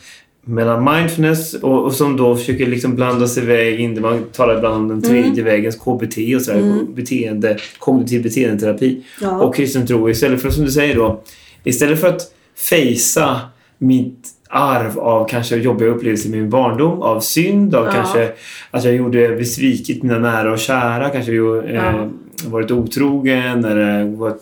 mellan 0.47 0.83
mindfulness 0.95 1.53
och, 1.53 1.85
och 1.85 1.93
som 1.93 2.17
då 2.17 2.35
försöker 2.35 2.65
liksom 2.67 2.95
blanda 2.95 3.27
sig 3.27 3.43
iväg 3.43 3.79
in. 3.79 4.01
Man 4.01 4.23
talar 4.33 4.57
ibland 4.57 4.75
om 4.75 4.87
den 4.87 5.01
tredje 5.01 5.31
Mm. 5.31 5.45
vägens 5.45 5.75
KBT 5.75 6.35
och 6.35 6.41
sådär, 6.41 6.83
beteende, 6.95 7.57
kognitiv 7.79 8.23
beteendeterapi. 8.23 9.03
Ja. 9.21 9.41
Och 9.41 9.55
kristen 9.55 9.87
tro. 9.87 10.09
Istället 10.09 10.41
för 10.41 10.49
som 10.49 10.65
du 10.65 10.71
säger 10.71 10.95
då, 10.95 11.21
istället 11.63 11.99
för 12.01 12.07
att 12.07 12.21
fejsa 12.69 13.39
mitt 13.77 14.29
arv 14.49 14.99
av 14.99 15.27
kanske 15.27 15.55
jobbiga 15.55 15.89
upplevelser 15.89 16.29
i 16.29 16.31
min 16.31 16.49
barndom, 16.49 17.01
av 17.01 17.19
synd, 17.19 17.75
av 17.75 17.85
Ja. 17.85 17.91
kanske 17.91 18.31
att 18.71 18.83
jag 18.83 18.95
gjorde 18.95 19.35
besvikit 19.35 20.03
mina 20.03 20.19
nära 20.19 20.51
och 20.51 20.59
kära, 20.59 21.09
kanske 21.09 21.31
ju, 21.31 21.59
eh, 21.65 21.75
Ja. 21.75 22.09
varit 22.45 22.71
otrogen 22.71 23.65
eller 23.65 24.15
varit 24.15 24.41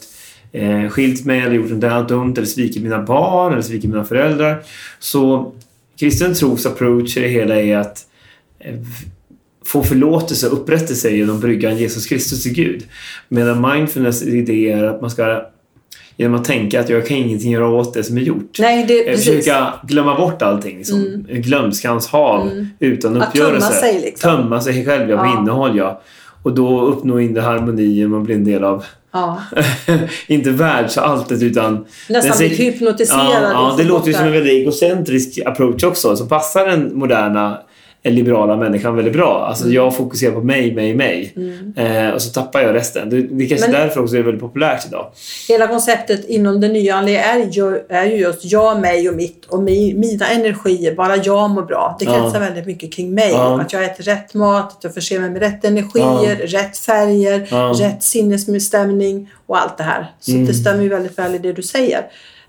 eh, 0.51 0.89
skilt 0.89 1.25
mig 1.25 1.39
eller 1.41 1.55
gjort 1.55 1.69
något 1.69 1.83
annat 1.83 2.09
dumt 2.09 2.33
eller 2.37 2.47
svikit 2.47 2.83
mina 2.83 3.01
barn 3.03 3.51
eller 3.53 3.61
svikit 3.61 3.89
mina 3.89 4.03
föräldrar. 4.03 4.57
Så 4.99 5.51
kristen 5.99 6.33
tros 6.33 6.65
approach 6.65 7.17
i 7.17 7.19
det 7.21 7.27
hela 7.27 7.61
är 7.61 7.77
att 7.77 8.05
eh, 8.59 8.73
få 9.65 9.83
förlåtelse 9.83 10.47
och 10.47 10.53
upprättelse 10.53 11.09
genom 11.09 11.39
bryggan 11.39 11.77
Jesus 11.77 12.05
Kristus 12.05 12.43
till 12.43 12.53
Gud. 12.53 12.83
Medan 13.29 13.71
mindfulness 13.73 14.23
idé 14.23 14.71
är 14.71 14.83
att 14.83 15.01
man 15.01 15.09
ska 15.09 15.45
genom 16.17 16.35
att 16.39 16.45
tänka 16.45 16.79
att 16.79 16.89
jag 16.89 17.07
kan 17.07 17.17
ingenting 17.17 17.51
göra 17.51 17.67
åt 17.67 17.93
det 17.93 18.03
som 18.03 18.17
är 18.17 18.21
gjort. 18.21 18.59
Nej, 18.59 18.85
det, 18.87 18.99
Eh, 18.99 19.05
precis. 19.11 19.25
Försöka 19.25 19.73
glömma 19.83 20.15
bort 20.17 20.41
allting 20.41 20.85
som 20.85 20.99
Mm. 21.05 21.25
glömskans 21.41 22.07
hav 22.07 22.51
Mm. 22.51 22.67
utan 22.79 23.21
Att 23.21 23.33
tömma 23.33 23.45
uppgörelse. 23.45 23.73
sig 23.73 24.01
liksom. 24.01 24.31
Tömma 24.31 24.61
sig 24.61 24.85
själv 24.85 25.09
ja, 25.09 25.17
på 25.17 25.25
Ja. 25.25 25.39
innehåll 25.41 25.77
ja. 25.77 26.01
Och 26.43 26.53
då 26.55 26.81
uppnå 26.85 27.19
inre 27.19 27.41
harmoni 27.41 28.05
och 28.05 28.21
bli 28.21 28.35
en 28.35 28.43
del 28.43 28.63
av, 28.63 28.85
Ja. 29.15 29.41
inte 30.27 30.49
världsalltet 30.51 31.41
utan 31.43 31.85
Nästan 32.09 32.37
ser- 32.37 32.49
hypnotiserad. 32.49 33.43
Ja, 33.43 33.51
ja, 33.51 33.75
det 33.77 33.83
låter 33.83 34.07
ju 34.07 34.13
som 34.13 34.25
en 34.25 34.31
väldigt 34.31 34.53
egocentrisk 34.53 35.39
approach 35.45 35.83
också 35.83 36.15
som 36.15 36.27
passar 36.27 36.65
den 36.67 36.97
moderna 36.97 37.59
liberala 38.13 38.57
människan 38.57 38.95
väldigt 38.95 39.13
bra. 39.13 39.45
Alltså 39.49 39.63
Mm. 39.63 39.75
jag 39.75 39.95
fokuserar 39.95 40.31
på 40.33 40.41
mig, 40.41 40.75
mig, 40.75 40.95
mig. 40.95 41.33
Eh, 41.75 42.09
och 42.09 42.21
så 42.21 42.29
tappar 42.31 42.61
jag 42.61 42.75
resten. 42.75 43.09
Det, 43.09 43.21
det 43.21 43.43
är 43.43 43.49
kanske 43.49 43.67
Men- 43.71 43.81
därför 43.81 44.01
också 44.01 44.13
det 44.13 44.19
är 44.19 44.23
väldigt 44.23 44.41
populärt 44.41 44.85
idag. 44.87 45.11
Hela 45.47 45.67
konceptet 45.67 46.25
inom 46.29 46.61
det 46.61 46.67
nya 46.67 46.95
andliga 46.95 47.23
är 47.23 47.45
ju, 47.51 47.79
är 47.89 48.05
ju 48.05 48.15
just 48.15 48.45
jag, 48.45 48.79
mig 48.81 49.09
och 49.09 49.15
mitt 49.15 49.45
och 49.45 49.63
mi, 49.63 49.93
mina 49.93 50.27
energier. 50.27 50.95
Bara 50.95 51.15
jag 51.15 51.49
mår 51.49 51.61
bra. 51.63 51.95
Det 51.99 52.05
Ja. 52.05 52.11
kretsar 52.23 52.39
väldigt 52.39 52.65
mycket 52.65 52.93
kring 52.93 53.13
mig. 53.13 53.31
Ja. 53.31 53.61
Att 53.61 53.73
jag 53.73 53.83
äter 53.83 54.03
rätt 54.03 54.33
mat, 54.33 54.71
att 54.77 54.83
jag 54.83 54.93
förser 54.93 55.19
mig 55.19 55.29
med 55.29 55.41
rätt 55.41 55.65
energier, 55.65 56.35
rätt 56.35 56.77
färger, 56.77 57.47
Ja. 57.51 57.73
rätt 57.79 58.03
sinnesstämning 58.03 59.29
och 59.47 59.57
allt 59.61 59.77
det 59.77 59.83
här. 59.83 60.11
Så 60.19 60.31
Mm. 60.31 60.45
det 60.45 60.53
stämmer 60.53 60.83
ju 60.83 60.89
väldigt 60.89 61.17
väl 61.19 61.35
i 61.35 61.37
det 61.37 61.53
du 61.53 61.61
säger. 61.63 62.01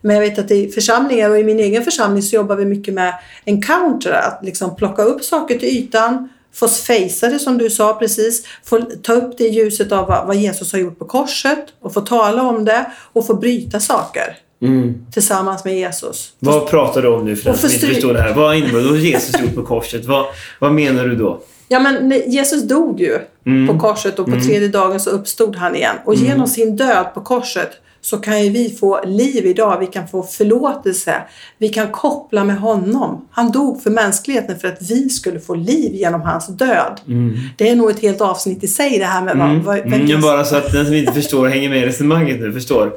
Men 0.07 0.17
jag 0.17 0.23
vet 0.23 0.39
att 0.39 0.51
i 0.51 0.69
församlingar 0.69 1.31
och 1.31 1.39
i 1.39 1.45
min 1.45 1.61
egen 1.61 1.85
församling 1.85 2.23
så 2.23 2.37
jobbar 2.37 2.57
vi 2.57 2.65
mycket 2.65 2.95
med 2.95 3.15
encounter. 3.45 4.13
Att 4.13 4.39
liksom 4.43 4.77
plocka 4.77 5.03
upp 5.03 5.25
saker 5.25 5.59
till 5.59 5.69
ytan, 5.69 6.29
få 6.55 6.69
facea 6.69 7.31
det 7.31 7.39
som 7.39 7.59
du 7.59 7.71
sa 7.71 7.95
precis, 7.95 8.45
få 8.65 8.81
ta 9.03 9.13
upp 9.13 9.39
det 9.39 9.45
i 9.45 9.49
ljuset 9.49 9.93
av 9.93 10.07
vad, 10.09 10.37
Jesus 10.37 10.73
har 10.73 10.79
gjort 10.79 10.99
på 10.99 11.05
korset 11.05 11.65
och 11.81 11.95
få 11.95 12.01
tala 12.01 12.43
om 12.43 12.65
det 12.65 12.85
och 13.13 13.27
få 13.27 13.35
bryta 13.35 13.81
saker 13.81 14.39
tillsammans 15.13 15.65
med 15.65 15.79
Jesus. 15.79 16.33
Vad 16.39 16.69
pratar 16.69 17.03
du 17.03 17.09
om 17.09 17.25
nu 17.25 17.37
för 17.37 17.45
den 17.45 17.59
som 17.59 17.71
inte 17.71 17.87
förstår 17.87 18.15
det 18.15 18.21
här? 18.21 18.35
Vad 18.35 18.57
innebär 18.57 18.89
har 18.89 18.97
Jesus 18.97 19.41
gjort 19.41 19.55
på 19.55 19.63
korset? 19.63 20.05
Vad, 20.05 20.27
vad 20.59 20.73
menar 20.73 21.05
du 21.05 21.17
då? 21.17 21.41
Ja 21.69 21.81
men 21.81 22.23
Jesus 22.27 22.63
dog 22.63 23.01
ju 23.01 23.19
Mm. 23.47 23.69
på 23.69 23.89
korset 23.89 24.19
och 24.19 24.27
på 24.27 24.41
tredje 24.41 24.69
dagen 24.69 25.01
så 25.01 25.11
uppstod 25.11 25.57
han 25.57 25.77
igen. 25.77 25.97
Och 26.05 26.15
genom 26.15 26.47
sin 26.47 26.77
död 26.77 27.07
på 27.15 27.21
korset 27.21 27.71
så 28.07 28.17
kan 28.17 28.45
ju 28.45 28.51
vi 28.51 28.71
få 28.81 29.01
liv 29.05 29.47
idag. 29.47 29.79
Vi 29.79 29.87
kan 29.87 30.09
få 30.09 30.23
förlåtelse. 30.23 31.15
Vi 31.59 31.69
kan 31.69 31.93
koppla 31.93 32.45
med 32.45 32.59
honom. 32.59 33.29
Han 33.31 33.53
dog 33.53 33.83
för 33.83 33.91
mänskligheten 33.91 34.59
för 34.59 34.69
att 34.69 34.83
vi 34.91 35.09
skulle 35.09 35.41
få 35.41 35.55
liv 35.55 35.95
genom 35.95 36.21
hans 36.21 36.47
död. 36.47 37.01
Det 37.57 37.69
är 37.69 37.77
nog 37.77 37.91
ett 37.91 38.01
helt 38.03 38.21
avsnitt 38.21 38.65
i 38.65 38.69
sig 38.69 38.99
det 38.99 39.05
här 39.05 39.23
med 39.23 39.37
vad, 39.37 39.57
vad, 39.65 39.79
Mm, 39.79 40.07
Jesus- 40.07 40.23
bara 40.23 40.45
så 40.45 40.57
att 40.57 40.73
den 40.73 40.87
som 40.87 40.95
inte 40.95 41.13
förstår 41.13 41.49
hänger 41.49 41.69
med 41.69 41.79
i 41.79 41.87
resonemanget 41.87 42.41
nu, 42.41 42.53
förstår. 42.53 42.93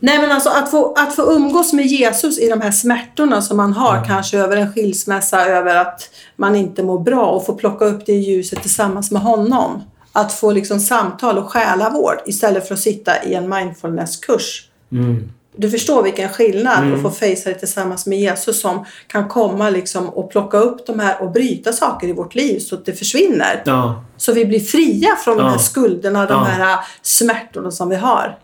Nej 0.00 0.18
men 0.18 0.32
alltså 0.32 0.50
att 0.50 0.70
få, 0.70 0.92
att 0.92 1.16
få 1.16 1.32
umgås 1.32 1.72
med 1.72 1.86
Jesus 1.86 2.38
i 2.38 2.48
de 2.48 2.60
här 2.60 2.70
smärtorna 2.70 3.42
som 3.42 3.56
man 3.56 3.72
har 3.72 4.04
kanske 4.04 4.38
över 4.38 4.56
en 4.56 4.72
skilsmässa, 4.72 5.46
över 5.46 5.76
att 5.76 6.10
man 6.36 6.56
inte 6.56 6.82
mår 6.82 6.98
bra 6.98 7.24
och 7.26 7.46
få 7.46 7.52
plocka 7.54 7.84
upp 7.84 8.06
det 8.06 8.12
i 8.12 8.18
ljuset 8.20 8.62
tillsammans 8.62 9.10
med 9.10 9.22
honom. 9.22 9.82
Att 10.12 10.32
få 10.32 10.52
liksom 10.52 10.80
samtal 10.80 11.38
och 11.38 11.50
själavård 11.52 12.16
istället 12.26 12.68
för 12.68 12.74
att 12.74 12.80
sitta 12.80 13.24
i 13.24 13.34
en 13.34 13.48
mindfulnesskurs. 13.48 14.68
Du 15.56 15.70
förstår 15.70 16.02
vilken 16.02 16.28
skillnad 16.28 16.94
att 16.94 17.02
få 17.02 17.10
fejsa 17.10 17.48
det 17.48 17.54
tillsammans 17.54 18.06
med 18.06 18.20
Jesus 18.20 18.60
som 18.60 18.84
kan 19.06 19.28
komma 19.28 19.70
liksom 19.70 20.08
och 20.08 20.30
plocka 20.30 20.56
upp 20.58 20.86
de 20.86 20.98
här 21.00 21.22
och 21.22 21.30
bryta 21.30 21.72
saker 21.72 22.08
i 22.08 22.12
vårt 22.12 22.34
liv 22.34 22.58
så 22.58 22.74
att 22.74 22.84
det 22.84 22.92
försvinner. 22.92 23.62
Ja, 23.66 24.04
Så 24.16 24.32
vi 24.32 24.44
blir 24.46 24.60
fria 24.60 25.08
från 25.24 25.36
de 25.36 25.42
Ja. 25.46 25.50
här 25.50 25.58
skulderna, 25.58 26.26
de 26.26 26.32
Ja. 26.32 26.44
här 26.44 26.78
smärtorna 27.02 27.70
som 27.70 27.88
vi 27.88 27.96
har. 27.96 28.38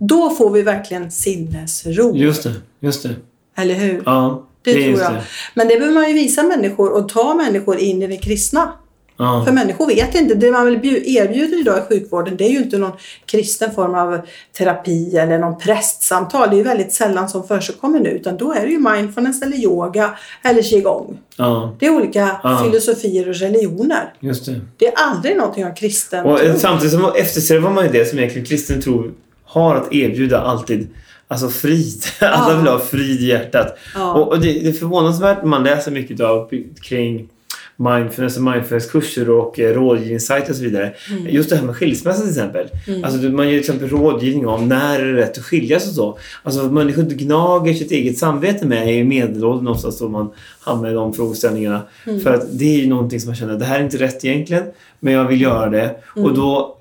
Då 0.00 0.30
får 0.30 0.50
vi 0.50 0.62
verkligen 0.62 1.10
sinnesro. 1.10 2.16
Just 2.16 2.42
det. 2.42 2.52
Just 2.80 3.02
det. 3.02 3.14
Eller 3.56 3.74
hur? 3.74 4.02
Ja, 4.06 4.42
det, 4.62 4.70
är 4.70 4.74
tror 4.92 5.00
jag. 5.04 5.12
Det. 5.12 5.22
Men 5.54 5.68
det 5.68 5.76
behöver 5.76 5.94
man 5.94 6.08
ju 6.08 6.14
visa 6.14 6.42
människor 6.42 6.90
och 6.92 7.08
ta 7.08 7.34
människor 7.34 7.78
in 7.78 8.02
i 8.02 8.06
det 8.06 8.16
kristna. 8.16 8.72
Ja. 9.18 9.42
För 9.46 9.52
människor 9.52 9.86
vet 9.86 10.14
inte. 10.14 10.34
Det 10.34 10.50
man 10.52 10.66
bju- 10.76 11.02
erbjuder 11.04 11.60
idag 11.60 11.78
i 11.78 11.94
sjukvården 11.94 12.36
det 12.36 12.44
är 12.44 12.50
ju 12.50 12.58
inte 12.58 12.78
någon 12.78 12.92
kristen 13.26 13.70
form 13.74 13.94
av 13.94 14.20
terapi 14.58 15.16
eller 15.16 15.38
någon 15.38 15.58
prästsamtal. 15.58 16.48
Det 16.50 16.54
är 16.56 16.58
ju 16.58 16.62
väldigt 16.64 16.92
sällan 16.92 17.28
som 17.28 17.46
förekommer 17.48 18.00
nu. 18.00 18.08
Utan 18.10 18.36
då 18.36 18.52
är 18.52 18.60
det 18.66 18.72
ju 18.72 18.78
mindfulness 18.78 19.42
eller 19.42 19.56
yoga 19.56 20.10
eller 20.42 20.62
qigong. 20.62 21.18
ja, 21.36 21.74
Det 21.78 21.86
är 21.86 21.90
olika 21.96 22.40
Ja. 22.42 22.62
filosofier 22.64 23.28
och 23.28 23.34
religioner. 23.34 24.12
just 24.20 24.46
det. 24.46 24.60
Det 24.76 24.86
är 24.86 24.94
aldrig 24.96 25.36
någonting 25.36 25.66
av 25.66 25.74
kristen 25.74 26.26
Och 26.26 26.38
tro. 26.38 26.46
eh, 26.48 26.56
samtidigt 26.56 26.92
så 27.00 27.14
eftersträvar 27.14 27.70
man 27.70 27.84
ju 27.84 27.90
det 27.92 28.04
som 28.04 28.18
egentligen 28.18 28.46
kristen 28.46 28.82
tro 28.82 29.10
har 29.44 29.76
att 29.76 29.92
erbjuda 29.92 30.40
alltid. 30.40 30.88
Alltså 31.28 31.48
frid. 31.48 32.04
Alla 32.20 32.56
vill 32.58 32.66
ha 32.68 32.78
frid 32.78 33.20
i 33.20 33.26
hjärtat. 33.26 33.78
Och, 34.14 34.28
och 34.28 34.40
det, 34.40 34.52
det 34.52 34.68
är 34.68 34.72
förvånansvärt 34.72 35.38
när 35.42 35.48
man 35.48 35.62
läser 35.64 35.90
mycket 35.90 36.20
av 36.20 36.50
kring 36.82 37.28
mindfulness 37.76 38.36
och 38.36 38.42
mindfulnesskurser 38.42 39.30
och 39.30 39.60
eh, 39.60 39.74
rådgivningssajter 39.74 40.50
och 40.50 40.56
så 40.56 40.62
vidare. 40.62 40.94
Mm. 41.10 41.26
Just 41.26 41.50
det 41.50 41.56
här 41.56 41.64
med 41.64 41.76
skilsmässa 41.76 42.20
till 42.20 42.30
exempel. 42.30 42.66
Alltså, 43.04 43.18
du- 43.20 43.30
man 43.30 43.46
ger 43.46 43.52
till 43.52 43.60
exempel 43.60 43.88
rådgivning 43.88 44.46
om 44.46 44.68
när 44.68 45.00
är 45.00 45.04
det 45.12 45.20
rätt 45.20 45.38
att 45.38 45.44
skiljas 45.44 45.88
och 45.88 45.94
så. 45.94 46.18
Alltså 46.42 46.62
människor 46.62 47.02
gnager 47.02 47.74
sitt 47.74 47.90
eget 47.90 48.18
samvete 48.18 48.66
med 48.66 48.88
är 48.88 48.92
i 48.92 49.04
medelåldern 49.04 49.68
oftast 49.68 50.00
då 50.00 50.08
man 50.08 50.30
hamnar 50.60 50.90
i 50.90 50.92
de 50.92 51.14
frågeställningarna. 51.14 51.82
Mm. 52.06 52.20
För 52.20 52.34
att 52.34 52.58
det 52.58 52.64
är 52.74 52.78
ju 52.80 52.86
någonting 52.88 53.20
som 53.20 53.28
man 53.28 53.36
känner, 53.36 53.58
det 53.58 53.64
här 53.64 53.78
är 53.80 53.84
inte 53.84 53.96
rätt 53.98 54.24
egentligen, 54.24 54.64
men 55.00 55.12
jag 55.12 55.24
vill 55.24 55.40
göra 55.40 55.70
det. 55.70 55.96
Mm. 56.16 56.24
Och 56.28 56.34
då 56.34 56.76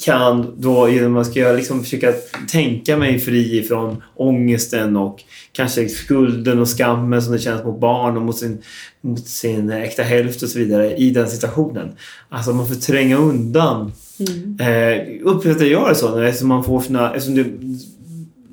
kan 0.00 0.54
då 0.58 0.88
genom 0.88 1.16
att 1.16 1.36
jag 1.36 1.56
liksom 1.56 1.82
försöka 1.82 2.12
tänka 2.48 2.96
mig 2.96 3.18
fri 3.18 3.62
från 3.62 4.02
ångesten 4.16 4.96
och 4.96 5.22
kanske 5.52 5.88
skulden 5.88 6.58
och 6.58 6.68
skammen 6.68 7.22
som 7.22 7.32
det 7.32 7.38
känns 7.38 7.64
mot 7.64 7.80
barn 7.80 8.16
och 8.16 8.22
mot 8.22 8.38
sin, 8.38 8.62
mot 9.00 9.26
sin 9.26 9.70
äkta 9.70 10.02
hälft 10.02 10.42
och 10.42 10.48
så 10.48 10.58
vidare 10.58 10.96
i 10.96 11.10
den 11.10 11.28
situationen. 11.28 11.88
Alltså 12.28 12.52
man 12.52 12.68
får 12.68 12.74
tränga 12.74 13.16
undan. 13.16 13.92
Mm. 14.18 14.56
Eh, 14.60 15.20
uppfattar 15.22 15.64
jag 15.64 15.88
det 15.88 15.94
så 15.94 16.18
eftersom 16.18 16.48
man 16.48 16.64
får 16.64 16.80
sina, 16.80 17.14
eftersom 17.14 17.34
det, 17.34 17.46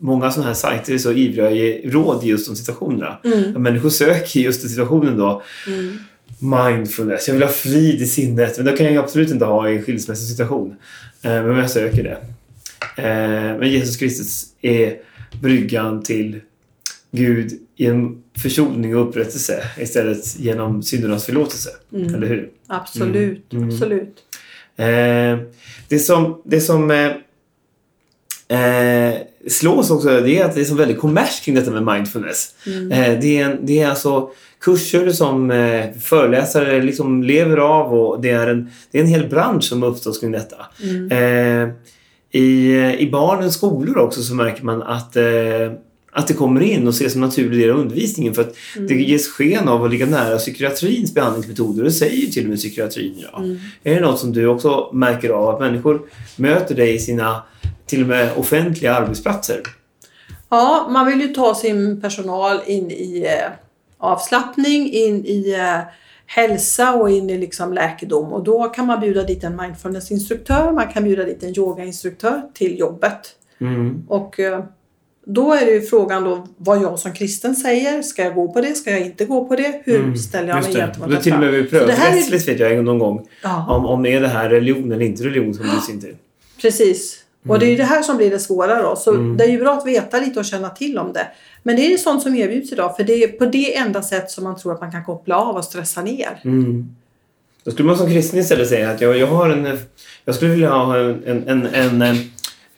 många 0.02 0.32
sådana 0.32 0.48
här 0.48 0.56
sajter 0.56 0.94
är 0.94 0.98
så 0.98 1.12
ivriga 1.12 1.48
att 1.48 1.56
ge 1.56 1.82
råd 1.90 2.24
i 2.24 2.28
just 2.28 2.48
de 2.48 2.56
situationerna. 2.56 3.18
Mm. 3.24 3.64
Människor 3.64 3.90
söker 3.90 4.40
just 4.40 4.62
den 4.62 4.70
situationen 4.70 5.18
då 5.18 5.42
Mm. 5.68 5.98
Mindfulness. 6.40 7.28
Jag 7.28 7.34
vill 7.34 7.44
ha 7.44 7.50
frid 7.50 8.02
i 8.02 8.06
sinnet. 8.06 8.58
Men 8.58 8.66
det 8.66 8.72
kan 8.78 8.86
jag 8.94 9.04
absolut 9.04 9.32
inte 9.32 9.46
ha 9.46 9.70
i 9.70 9.76
en 9.78 9.84
skilsmässosituation. 9.84 10.76
Eh, 11.22 11.32
Men 11.44 11.58
jag 11.58 11.70
söker 11.72 12.04
det. 12.04 12.18
Eh, 13.04 13.58
Men 13.60 13.70
Jesus 13.70 13.98
Kristus 13.98 14.46
är 14.62 14.96
bryggan 15.42 16.04
till 16.04 16.40
Gud 17.12 17.52
genom 17.76 18.24
försoning 18.38 18.96
och 18.98 19.08
upprättelse 19.10 19.64
istället 19.80 20.40
genom 20.40 20.84
syndernas 20.84 21.26
förlåtelse. 21.26 21.70
Mm. 21.94 22.16
Eller 22.16 22.28
hur? 22.28 22.50
Absolut, 22.68 23.54
Mm. 23.54 23.64
Mm. 23.64 23.76
absolut. 23.76 24.16
Eh, 24.78 25.48
Det 25.88 26.00
som, 26.00 26.42
det 26.46 26.62
som 26.62 26.92
eh, 28.50 29.10
eh, 29.10 29.16
slås 29.48 29.92
också 29.92 30.22
det 30.22 30.40
är 30.40 30.46
att 30.46 30.56
det 30.56 30.62
är 30.62 30.66
så 30.66 30.76
väldigt 30.76 31.00
kommers 31.00 31.42
kring 31.46 31.56
detta 31.56 31.72
med 31.72 31.96
mindfulness. 31.96 32.56
Mm. 32.66 32.92
Eh, 32.92 33.20
det, 33.20 33.40
är 33.40 33.46
en, 33.46 33.66
det 33.66 33.80
är 33.80 33.90
alltså 33.90 34.30
kurser 34.62 35.10
som 35.12 35.52
eh, 35.52 35.92
föreläsare 35.92 36.82
liksom 36.82 37.24
lever 37.24 37.58
av 37.58 37.94
och 37.94 38.22
det 38.22 38.30
är, 38.30 38.48
en, 38.48 38.70
det 38.92 38.98
är 38.98 39.02
en 39.02 39.10
hel 39.10 39.30
bransch 39.30 39.64
som 39.64 39.84
uppstått 39.84 40.20
kring 40.20 40.32
detta. 40.32 40.58
Mm. 40.84 41.12
Eh, 41.12 41.70
i, 42.32 42.76
I 43.00 43.10
barnens 43.12 43.54
skolor 43.54 43.98
också 43.98 44.22
så 44.22 44.36
märker 44.36 44.64
man 44.64 44.84
att, 44.84 45.16
eh, 45.16 45.24
att 46.12 46.28
det 46.28 46.34
kommer 46.34 46.62
in 46.62 46.88
och 46.88 46.94
ses 46.94 47.14
som 47.14 47.24
en 47.24 47.30
naturlig 47.30 47.60
del 47.60 47.72
av 47.72 47.80
undervisningen 47.80 48.34
för 48.34 48.42
att 48.42 48.56
det 48.76 48.94
ges 48.94 49.28
sken 49.28 49.68
av 49.68 49.84
att 49.84 49.92
ligga 49.92 50.06
nära 50.06 50.38
psykiatrins 50.38 51.14
behandlingsmetoder. 51.14 51.84
Det 51.84 51.92
säger 51.92 52.18
ju 52.18 52.28
till 52.28 52.44
och 52.44 52.50
med 52.50 52.58
psykiatrin 52.58 53.16
idag. 53.18 53.44
Mm. 53.44 53.58
Är 53.84 53.96
det 53.96 54.02
något 54.02 54.20
som 54.20 54.34
du 54.34 54.48
också 54.48 54.90
märker 54.94 55.30
av 55.30 55.50
att 55.50 55.60
människor 55.60 56.02
möter 56.36 56.76
dig 56.76 56.96
i 56.96 57.00
sina 57.00 57.44
till 57.86 58.02
och 58.02 58.08
med 58.08 58.38
offentliga 58.38 58.96
arbetsplatser? 58.96 59.62
Ja, 60.50 60.88
man 60.90 61.06
vill 61.06 61.22
ju 61.22 61.28
ta 61.28 61.56
sin 61.56 62.02
personal 62.02 62.60
in 62.66 62.92
i 62.92 63.26
eh, 63.26 63.52
avslappning, 63.98 64.92
in 64.92 65.26
i 65.26 65.54
eh, 65.54 65.80
hälsa 66.26 66.94
och 66.94 67.10
in 67.10 67.30
i 67.30 67.38
liksom 67.38 67.74
läkedom. 67.74 68.34
Och 68.34 68.44
då 68.44 68.64
kan 68.64 68.86
man 68.86 69.00
bjuda 69.00 69.24
dit 69.24 69.44
en 69.44 69.56
mindfulnessinstruktör, 69.56 70.72
man 70.72 70.88
kan 70.88 71.04
bjuda 71.04 71.24
dit 71.24 71.44
en 71.44 71.58
yogainstruktör 71.58 72.42
till 72.54 72.80
jobbet. 72.80 73.36
Mm. 73.62 74.04
Och 74.08 74.40
eh, 74.40 74.64
då 75.26 75.54
är 75.54 75.66
det 75.66 75.72
ju 75.72 75.82
frågan 75.82 76.24
då 76.24 76.48
vad 76.58 76.82
jag 76.82 77.00
som 77.00 77.14
kristen 77.14 77.56
säger. 77.56 78.02
Ska 78.02 78.24
jag 78.24 78.36
gå 78.36 78.52
på 78.54 78.62
det? 78.62 78.76
Ska 78.76 78.92
jag 78.92 79.00
inte 79.02 79.26
gå 79.26 79.46
på 79.46 79.56
det? 79.56 79.82
Hur 79.86 80.16
ställer 80.16 80.48
jag 80.48 80.56
mig 80.56 80.66
Mm. 80.66 80.74
Det. 80.74 80.80
gentemot 80.86 81.10
Det 81.10 81.16
har 81.16 81.22
till 81.24 81.34
och 81.34 81.40
med 81.40 81.50
blivit 81.50 81.70
prövat 81.70 81.88
det 81.88 81.94
är- 81.94 82.16
rättsligt 82.16 82.48
vet 82.48 82.60
jag 82.60 82.84
någon 82.84 83.00
gång. 83.00 83.28
Ja. 83.44 83.66
Om, 83.76 83.86
om 83.86 84.06
är 84.06 84.22
det 84.22 84.28
här 84.28 84.50
religion 84.50 84.92
eller 84.92 85.06
inte 85.06 85.24
religion 85.24 85.54
som 85.54 85.64
bjuds 85.66 85.90
in 85.90 86.02
till. 86.02 86.16
Precis. 86.62 87.16
Och 87.48 87.60
det 87.60 87.66
är 87.66 87.70
ju 87.70 87.76
det 87.78 87.84
här 87.84 88.02
som 88.02 88.18
blir 88.18 88.30
det 88.32 88.40
svåra 88.40 88.82
då. 88.82 88.96
Så 88.96 89.14
Mm. 89.14 89.38
det 89.38 89.44
är 89.44 89.50
ju 89.50 89.60
bra 89.60 89.74
att 89.78 89.88
veta 89.88 90.20
lite 90.20 90.40
och 90.40 90.46
känna 90.46 90.70
till 90.70 90.98
om 90.98 91.14
det. 91.14 91.28
Men 91.64 91.76
det 91.76 91.86
är 91.86 91.90
ju 91.90 91.98
sånt 91.98 92.24
som 92.24 92.36
erbjuds 92.36 92.72
idag. 92.72 92.96
För 92.98 93.04
det 93.04 93.24
är 93.24 93.28
på 93.28 93.46
det 93.46 93.76
enda 93.78 94.02
sätt 94.02 94.32
som 94.32 94.44
man 94.44 94.58
tror 94.58 94.74
att 94.74 94.82
man 94.82 94.92
kan 94.92 95.06
koppla 95.06 95.36
av 95.38 95.56
och 95.56 95.64
stressa 95.66 96.02
ner. 96.02 96.42
Mm. 96.44 96.96
Då 97.64 97.72
skulle 97.72 97.88
man 97.88 97.98
som 97.98 98.08
kristen 98.08 98.40
istället 98.40 98.70
säga 98.70 98.90
att 98.92 99.02
jag, 99.02 99.18
jag 99.18 99.28
har 99.28 99.50
en... 99.50 99.78
Jag 100.26 100.36
skulle 100.36 100.52
vilja 100.52 100.70
ha 100.70 100.98
en, 100.98 101.24
en, 101.26 101.48
en, 101.48 102.02
en, 102.02 102.02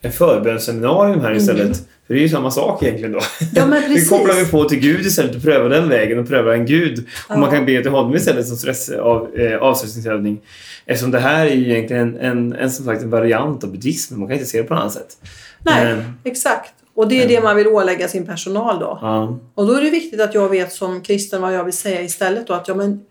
en 0.02 0.12
förbönsseminarium 0.12 1.20
här 1.22 1.36
istället. 1.36 1.78
För 2.08 2.14
det 2.14 2.20
är 2.20 2.22
ju 2.24 2.30
samma 2.30 2.52
sak 2.52 2.84
egentligen 2.84 3.12
då. 3.12 3.20
Mm. 3.20 3.52
Ja, 3.56 3.66
men 3.66 3.82
Vi 3.90 3.96
precis. 3.96 4.10
kopplar 4.10 4.36
vi 4.36 4.46
på 4.46 4.64
till 4.70 4.80
Gud 4.80 5.06
istället 5.06 5.36
och 5.36 5.42
prövar 5.42 5.70
den 5.70 5.90
vägen 5.90 6.20
och 6.20 6.28
prövar 6.28 6.54
en 6.54 6.66
Gud. 6.66 7.08
Ja. 7.30 7.34
Och 7.34 7.40
man 7.40 7.52
kan 7.52 7.66
be 7.66 7.82
till 7.82 7.92
honom 7.92 8.16
istället 8.16 8.48
som 8.48 8.58
stress, 8.58 8.90
av, 8.90 9.36
eh, 9.36 9.58
avstressningsövning. 9.58 10.42
Eftersom 10.86 11.12
det 11.12 11.20
här 11.20 11.46
är 11.46 11.56
ju 11.56 11.72
egentligen 11.72 12.18
en, 12.20 12.32
en, 12.32 12.54
en, 12.54 12.72
som 12.72 12.86
sagt, 12.86 13.02
en 13.04 13.10
variant 13.10 13.64
av 13.64 13.72
buddhismen. 13.72 14.20
Man 14.20 14.30
kan 14.30 14.38
inte 14.38 14.50
se 14.50 14.58
det 14.58 14.64
på 14.68 14.74
något 14.74 14.82
annat 14.82 14.94
sätt. 14.94 15.18
Nej, 15.64 15.92
Eh, 15.92 15.98
exakt. 16.24 16.74
Och 16.96 17.08
det 17.08 17.24
är 17.24 17.28
det 17.28 17.42
man 17.42 17.56
vill 17.56 17.68
ålägga 17.68 18.08
sin 18.08 18.26
personal 18.26 18.80
då. 18.80 19.00
ja. 19.02 19.40
Och 19.56 19.68
då 19.68 19.74
är 19.74 19.82
det 19.82 19.90
viktigt 19.90 20.22
att 20.22 20.34
jag 20.36 20.50
vet 20.50 20.72
som 20.74 21.02
kristen 21.02 21.42
vad 21.42 21.54
jag 21.56 21.64
vill 21.64 21.74
säga 21.74 22.02
istället 22.02 22.48
då. 22.48 22.54
Att 22.54 22.68
ja, 22.68 22.76
men 22.76 23.02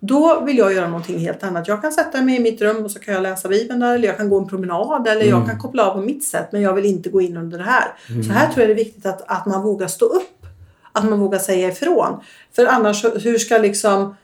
då 0.00 0.40
vill 0.40 0.58
jag 0.58 0.72
göra 0.74 0.88
någonting 0.88 1.18
helt 1.18 1.42
annat. 1.42 1.68
Jag 1.68 1.82
kan 1.82 1.92
sätta 1.92 2.22
mig 2.22 2.36
i 2.36 2.40
mitt 2.40 2.60
rum 2.60 2.84
och 2.84 2.90
så 2.90 2.98
kan 2.98 3.14
jag 3.14 3.22
läsa 3.22 3.48
Bibeln 3.48 3.80
där. 3.80 3.94
Eller 3.94 4.08
jag 4.08 4.16
kan 4.16 4.28
gå 4.28 4.38
en 4.38 4.48
promenad. 4.48 5.08
Eller 5.08 5.24
jag 5.24 5.46
kan 5.48 5.58
koppla 5.58 5.86
av 5.90 5.94
på 5.94 6.00
mitt 6.00 6.24
sätt. 6.24 6.52
Men 6.52 6.62
jag 6.62 6.74
vill 6.74 6.84
inte 6.84 7.08
gå 7.08 7.20
in 7.20 7.36
under 7.36 7.58
det 7.58 7.64
här. 7.64 7.92
Så 8.22 8.32
här 8.32 8.46
tror 8.46 8.60
jag 8.60 8.68
det 8.68 8.82
är 8.82 8.84
viktigt 8.84 9.06
att, 9.06 9.22
att 9.26 9.46
man 9.46 9.62
vågar 9.62 9.86
stå 9.86 10.04
upp. 10.04 10.46
Att 10.92 11.04
man 11.04 11.20
vågar 11.20 11.38
säga 11.38 11.68
ifrån. 11.68 12.20
För 12.56 12.66
annars, 12.66 13.04
hur 13.04 13.38
ska 13.38 13.58
liksom 13.58 14.16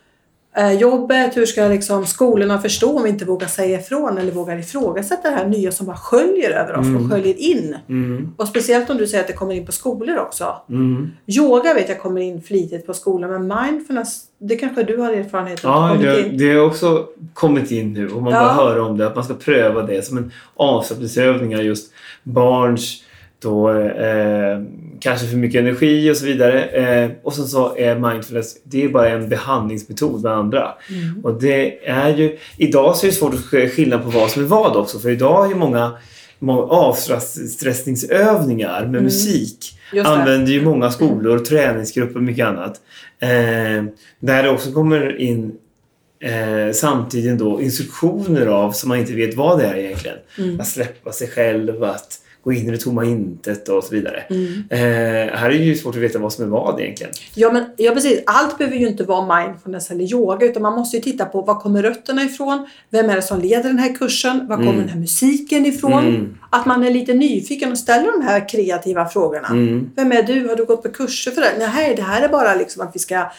jobbet, 0.81 1.37
hur 1.37 1.47
ska 1.47 1.69
liksom 1.69 2.07
skolorna 2.07 2.61
förstå 2.61 2.97
om 2.97 3.03
vi 3.03 3.09
inte 3.09 3.25
vågar 3.25 3.47
säga 3.47 3.81
ifrån 3.81 4.19
eller 4.19 4.33
vågar 4.33 4.59
ifrågasätta 4.59 5.31
det 5.31 5.37
här 5.37 5.47
nya 5.47 5.73
som 5.73 5.87
bara 5.87 5.97
sköljer 5.97 6.51
över 6.51 6.77
oss 6.77 6.87
och 6.87 7.11
sköljer 7.11 7.35
in. 7.41 7.77
Mm. 7.89 8.35
Och 8.37 8.49
speciellt 8.49 8.91
om 8.91 8.97
du 8.97 9.07
säger 9.07 9.21
att 9.23 9.29
det 9.29 9.33
kommer 9.33 9.55
in 9.55 9.67
på 9.67 9.73
skolor 9.73 10.19
också. 10.19 10.57
Mm. 10.71 11.11
Yoga 11.27 11.75
vet 11.75 11.89
jag 11.89 12.01
kommer 12.01 12.21
in 12.21 12.43
flitigt 12.43 12.87
på 12.87 12.95
skolan 12.95 13.31
men 13.31 13.63
mindfulness, 13.65 14.23
det 14.39 14.57
kanske 14.57 14.83
du 14.83 14.97
har 14.97 15.13
erfarenhet 15.13 15.65
av? 15.65 15.97
Ja, 16.05 16.11
det, 16.11 16.21
in. 16.27 16.39
det 16.39 16.55
har 16.55 16.67
också 16.67 17.07
kommit 17.35 17.71
in 17.71 17.93
nu 17.93 18.11
och 18.11 18.23
man 18.23 18.33
Ja. 18.33 18.41
bara 18.41 18.53
hör 18.53 18.79
om 18.81 18.99
det. 18.99 19.07
Att 19.07 19.15
man 19.15 19.25
ska 19.25 19.35
pröva 19.35 19.83
det 19.83 20.07
som 20.07 20.19
en 20.19 20.33
avslappningsövning 20.57 21.57
av 21.57 21.63
just 21.63 21.93
barns 22.23 23.03
då, 23.43 23.71
eh, 23.81 24.61
kanske 25.01 25.27
för 25.27 25.37
mycket 25.37 25.61
energi 25.61 26.11
och 26.11 26.17
så 26.17 26.27
vidare. 26.27 26.65
Eh, 26.65 27.11
och 27.23 27.35
sen 27.35 27.47
så 27.47 27.77
är 27.77 27.99
mindfulness, 27.99 28.57
det 28.65 28.85
är 28.85 28.89
bara 28.89 29.09
en 29.09 29.29
behandlingsmetod 29.29 30.23
med 30.23 30.33
andra. 30.33 30.75
Mm. 30.91 31.25
Och 31.25 31.41
det 31.41 31.89
är 31.89 32.17
ju, 32.17 32.39
idag 32.57 32.97
så 32.97 33.07
är 33.07 33.11
det 33.11 33.17
svårt 33.17 33.35
att 33.35 33.45
skilja 33.71 33.99
på 33.99 34.11
vad 34.11 34.31
som 34.31 34.43
är 34.43 34.47
vad 34.47 34.77
också. 34.77 34.99
För 34.99 35.11
idag 35.11 35.45
är 35.45 35.49
ju 35.49 35.55
många, 35.55 35.93
många 36.39 36.63
avstressningsövningar 36.63 38.87
med 38.87 39.03
musik 39.03 39.73
Mm. 39.93 40.05
Det. 40.05 40.11
använder 40.11 40.53
ju 40.53 40.63
många 40.63 40.91
skolor, 40.91 41.39
träningsgrupper 41.39 42.17
och 42.17 42.23
mycket 42.23 42.47
annat. 42.47 42.81
Eh, 43.19 43.85
där 44.21 44.43
det 44.43 44.51
också 44.51 44.73
kommer 44.73 45.21
in 45.21 45.53
eh, 46.21 46.73
samtidigt 46.73 47.39
då 47.39 47.63
instruktioner 47.63 48.47
av 48.47 48.73
som 48.73 48.89
man 48.89 48.99
inte 48.99 49.13
vet 49.13 49.35
vad 49.35 49.59
det 49.59 49.65
är 49.65 49.77
egentligen. 49.77 50.17
Mm. 50.39 50.61
Att 50.61 50.69
släppa 50.69 51.13
sig 51.13 51.29
själv, 51.29 51.85
att 51.85 52.19
gå 52.47 52.53
in 52.53 52.69
i 52.69 52.71
det 52.71 52.79
tomma 52.79 53.05
intet 53.05 53.69
och 53.69 53.85
så 53.85 53.95
vidare. 53.95 54.25
Mm. 54.31 54.65
Eh, 54.71 54.79
här 55.37 55.45
är 55.47 55.59
det 55.59 55.65
ju 55.65 55.75
svårt 55.75 55.95
att 55.95 56.01
veta 56.01 56.19
vad 56.19 56.33
som 56.33 56.45
är 56.45 56.49
vad 56.49 56.81
egentligen. 56.81 57.13
Ja, 57.35 57.53
men, 57.53 57.65
ja 57.77 57.93
precis. 57.93 58.21
Allt 58.27 58.59
behöver 58.59 58.77
ju 58.77 58.89
inte 58.89 59.05
vara 59.05 59.45
mindfulness 59.45 59.91
eller 59.91 60.05
yoga 60.13 60.47
utan 60.47 60.63
man 60.63 60.73
måste 60.73 60.97
ju 60.97 61.03
titta 61.03 61.25
på 61.25 61.43
var 61.43 61.61
kommer 61.61 61.83
rötterna 61.83 62.23
ifrån? 62.23 62.67
Vem 62.91 63.11
är 63.11 63.17
det 63.17 63.23
som 63.23 63.41
leder 63.41 63.63
den 63.69 63.79
här 63.79 63.95
kursen? 63.95 64.47
Var 64.49 64.57
kommer 64.57 64.69
Mm. 64.69 64.81
den 64.81 64.89
här 64.89 65.01
musiken 65.01 65.67
ifrån? 65.67 66.07
Mm. 66.07 66.39
Att 66.51 66.67
man 66.67 66.85
är 66.85 66.91
lite 66.91 67.15
nyfiken 67.15 67.73
och 67.73 67.79
ställer 67.79 68.13
de 68.19 68.25
här 68.25 68.49
kreativa 68.49 69.09
frågorna. 69.09 69.49
Mm. 69.49 69.91
Vem 69.97 70.13
är 70.13 70.23
du? 70.23 70.49
Har 70.49 70.57
du 70.57 70.65
gått 70.65 70.83
på 70.83 70.89
kurser 70.89 71.31
för 71.31 71.41
det? 71.41 71.53
Nej, 71.59 71.95
det 71.97 72.03
här 72.03 72.23
är 72.23 72.29
bara 72.29 72.55
liksom 72.55 72.83
att 72.83 72.91
vi 72.95 72.99
ska 72.99 73.31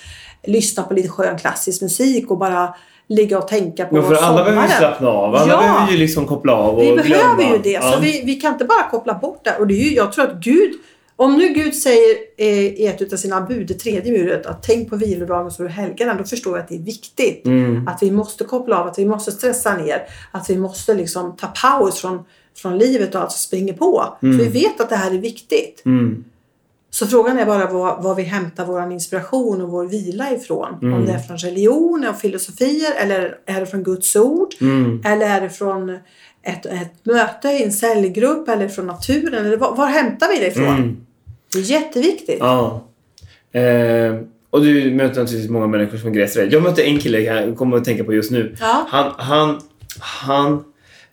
lyssna 0.47 0.83
på 0.83 0.93
lite 0.93 1.09
skön 1.09 1.37
klassisk 1.37 1.81
musik 1.81 2.31
och 2.31 2.37
bara 2.37 2.75
ligga 3.09 3.37
och 3.37 3.47
tänka 3.47 3.85
på 3.85 3.95
Men 3.95 4.03
för 4.03 4.15
alla 4.15 4.43
behöver 4.43 4.51
ju 4.51 4.55
sommaren. 4.67 4.69
slappna 4.77 5.07
av. 5.09 5.35
Alla 5.35 5.53
Ja. 5.53 5.57
behöver 5.61 5.91
ju 5.91 5.97
liksom 5.97 6.25
koppla 6.27 6.53
av 6.53 6.75
och 6.75 6.81
Vi 6.81 6.85
glömma. 6.85 7.03
behöver 7.35 7.43
ju 7.57 7.61
det. 7.63 7.69
Ja. 7.71 7.91
Så 7.91 7.99
vi, 7.99 8.21
vi 8.25 8.35
kan 8.35 8.53
inte 8.53 8.65
bara 8.65 8.83
koppla 8.91 9.13
bort 9.13 9.41
det. 9.43 9.55
Och 9.59 9.67
det 9.67 9.74
är 9.74 9.83
ju, 9.89 9.96
jag 9.96 10.11
tror 10.13 10.25
att 10.25 10.33
Gud, 10.43 10.72
om 11.15 11.37
nu 11.37 11.48
Gud 11.48 11.75
säger 11.75 12.15
eh, 12.37 12.48
i 12.65 12.87
ett 12.87 13.13
av 13.13 13.17
sina 13.17 13.41
bud, 13.41 13.67
det 13.67 13.74
tredje 13.74 14.11
budet, 14.17 14.46
att 14.46 14.63
tänk 14.63 14.89
på 14.89 14.96
vilodagen 14.96 15.51
så 15.51 15.63
du 15.63 15.70
helgar 15.70 16.07
den, 16.07 16.17
då 16.17 16.24
förstår 16.24 16.57
jag 16.57 16.63
att 16.63 16.70
det 16.70 16.75
är 16.75 16.79
viktigt. 16.79 17.46
Mm. 17.46 17.87
Att 17.87 18.03
vi 18.03 18.11
måste 18.11 18.43
koppla 18.43 18.79
av, 18.79 18.87
att 18.87 19.00
vi 19.00 19.05
måste 19.05 19.31
stressa 19.31 19.77
ner, 19.77 20.01
att 20.31 20.50
vi 20.50 20.57
måste 20.57 20.93
liksom 20.93 21.35
ta 21.35 21.48
paus 21.48 22.01
från, 22.01 22.20
från 22.57 22.77
livet 22.77 23.15
och 23.15 23.22
alltså 23.22 23.37
springa 23.37 23.74
på. 23.74 24.03
För 24.20 24.27
vi 24.27 24.48
vet 24.48 24.81
att 24.81 24.89
det 24.89 24.96
här 24.96 25.11
är 25.13 25.17
viktigt. 25.20 25.81
Mm. 25.85 26.24
Så 26.89 27.07
frågan 27.07 27.39
är 27.39 27.45
bara 27.45 27.65
var, 27.65 28.01
var 28.01 28.15
vi 28.15 28.23
hämtar 28.23 28.65
vår 28.65 28.91
inspiration 28.91 29.61
och 29.61 29.69
vår 29.69 29.85
vila 29.85 30.31
ifrån. 30.31 30.79
Mm. 30.81 30.93
Om 30.93 31.05
det 31.05 31.11
är 31.11 31.19
från 31.19 31.37
religion 31.37 32.07
och 32.09 32.19
filosofier 32.19 32.93
eller 32.97 33.37
är 33.45 33.59
det 33.59 33.65
från 33.65 33.83
Guds 33.83 34.15
ord? 34.15 34.53
Mm. 34.61 35.01
Eller 35.05 35.25
är 35.25 35.41
det 35.41 35.50
från 35.50 35.89
ett, 36.43 36.65
ett 36.65 37.05
möte 37.05 37.47
i 37.47 37.63
en 37.63 37.71
cellgrupp 37.71 38.50
eller 38.50 38.67
från 38.67 38.87
naturen? 38.87 39.45
Eller 39.45 39.57
var, 39.57 39.75
var 39.75 39.87
hämtar 39.87 40.27
vi 40.33 40.39
det 40.39 40.47
ifrån? 40.47 40.67
Mm. 40.67 40.97
Det 41.53 41.59
är 41.59 41.63
jätteviktigt. 41.63 42.37
Ja. 42.39 42.87
Eh, 43.51 44.15
och 44.50 44.61
du 44.61 44.91
möter 44.91 45.21
naturligtvis 45.21 45.50
många 45.50 45.67
människor 45.67 45.97
som 45.97 46.13
gräser 46.13 46.41
dig. 46.41 46.53
Jag 46.53 46.63
mötte 46.63 46.83
en 46.83 47.00
kille, 47.00 47.19
jag 47.19 47.57
kommer 47.57 47.77
att 47.77 47.85
tänka 47.85 48.03
på 48.03 48.13
just 48.13 48.31
nu. 48.31 48.55
Ja. 48.59 48.85
Han, 48.89 49.11
han, 49.17 49.61
han 50.00 50.63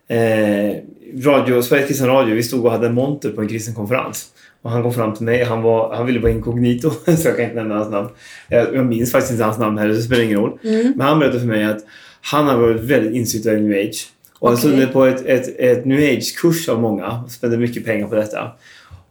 eh, 0.09 0.77
radio, 1.25 1.63
Sveriges 1.63 1.89
kristna 1.89 2.09
radio, 2.09 2.35
vi 2.35 2.43
stod 2.43 2.65
och 2.65 2.71
hade 2.71 2.87
en 2.87 2.95
monter 2.95 3.31
på 3.31 3.41
en 3.41 3.49
kristen 3.49 3.75
konferens. 3.75 4.31
Och 4.65 4.71
han 4.71 4.83
kom 4.83 4.93
fram 4.95 5.15
till 5.15 5.25
mig, 5.25 5.45
han, 5.45 5.63
var, 5.63 5.95
han 5.95 6.07
ville 6.07 6.21
vara 6.21 6.33
inkognito, 6.33 6.91
så 7.05 7.29
jag 7.29 7.37
kan 7.37 7.45
inte 7.45 7.55
nämna 7.57 7.75
hans 7.75 7.91
namn. 7.91 8.09
Jag, 8.49 8.75
jag 8.75 8.87
minns 8.87 9.13
faktiskt 9.13 9.33
inte 9.33 9.45
hans 9.45 9.59
namn 9.59 9.79
heller, 9.79 9.95
så 9.95 9.99
det 9.99 10.05
spelar 10.05 10.23
ingen 10.23 10.39
roll. 10.39 10.59
Mm. 10.65 10.93
Men 10.97 11.07
han 11.07 11.19
berättade 11.19 11.41
för 11.41 11.47
mig 11.49 11.65
att 11.65 11.85
han 12.21 12.47
har 12.47 12.59
varit 12.59 12.81
väldigt 12.81 13.15
insyltad 13.15 13.53
i 13.53 13.61
new 13.61 13.89
age. 13.89 14.07
Och 14.39 14.49
han 14.49 14.59
Okej. 14.59 14.71
suttit 14.71 14.93
på 14.93 15.05
ett, 15.05 15.27
ett, 15.27 15.59
ett 15.59 15.85
new 15.85 15.99
age-kurs 15.99 16.69
av 16.69 16.81
många 16.81 17.23
och 17.25 17.31
spände 17.31 17.57
mycket 17.59 17.85
pengar 17.85 18.07
på 18.09 18.15
detta. 18.15 18.53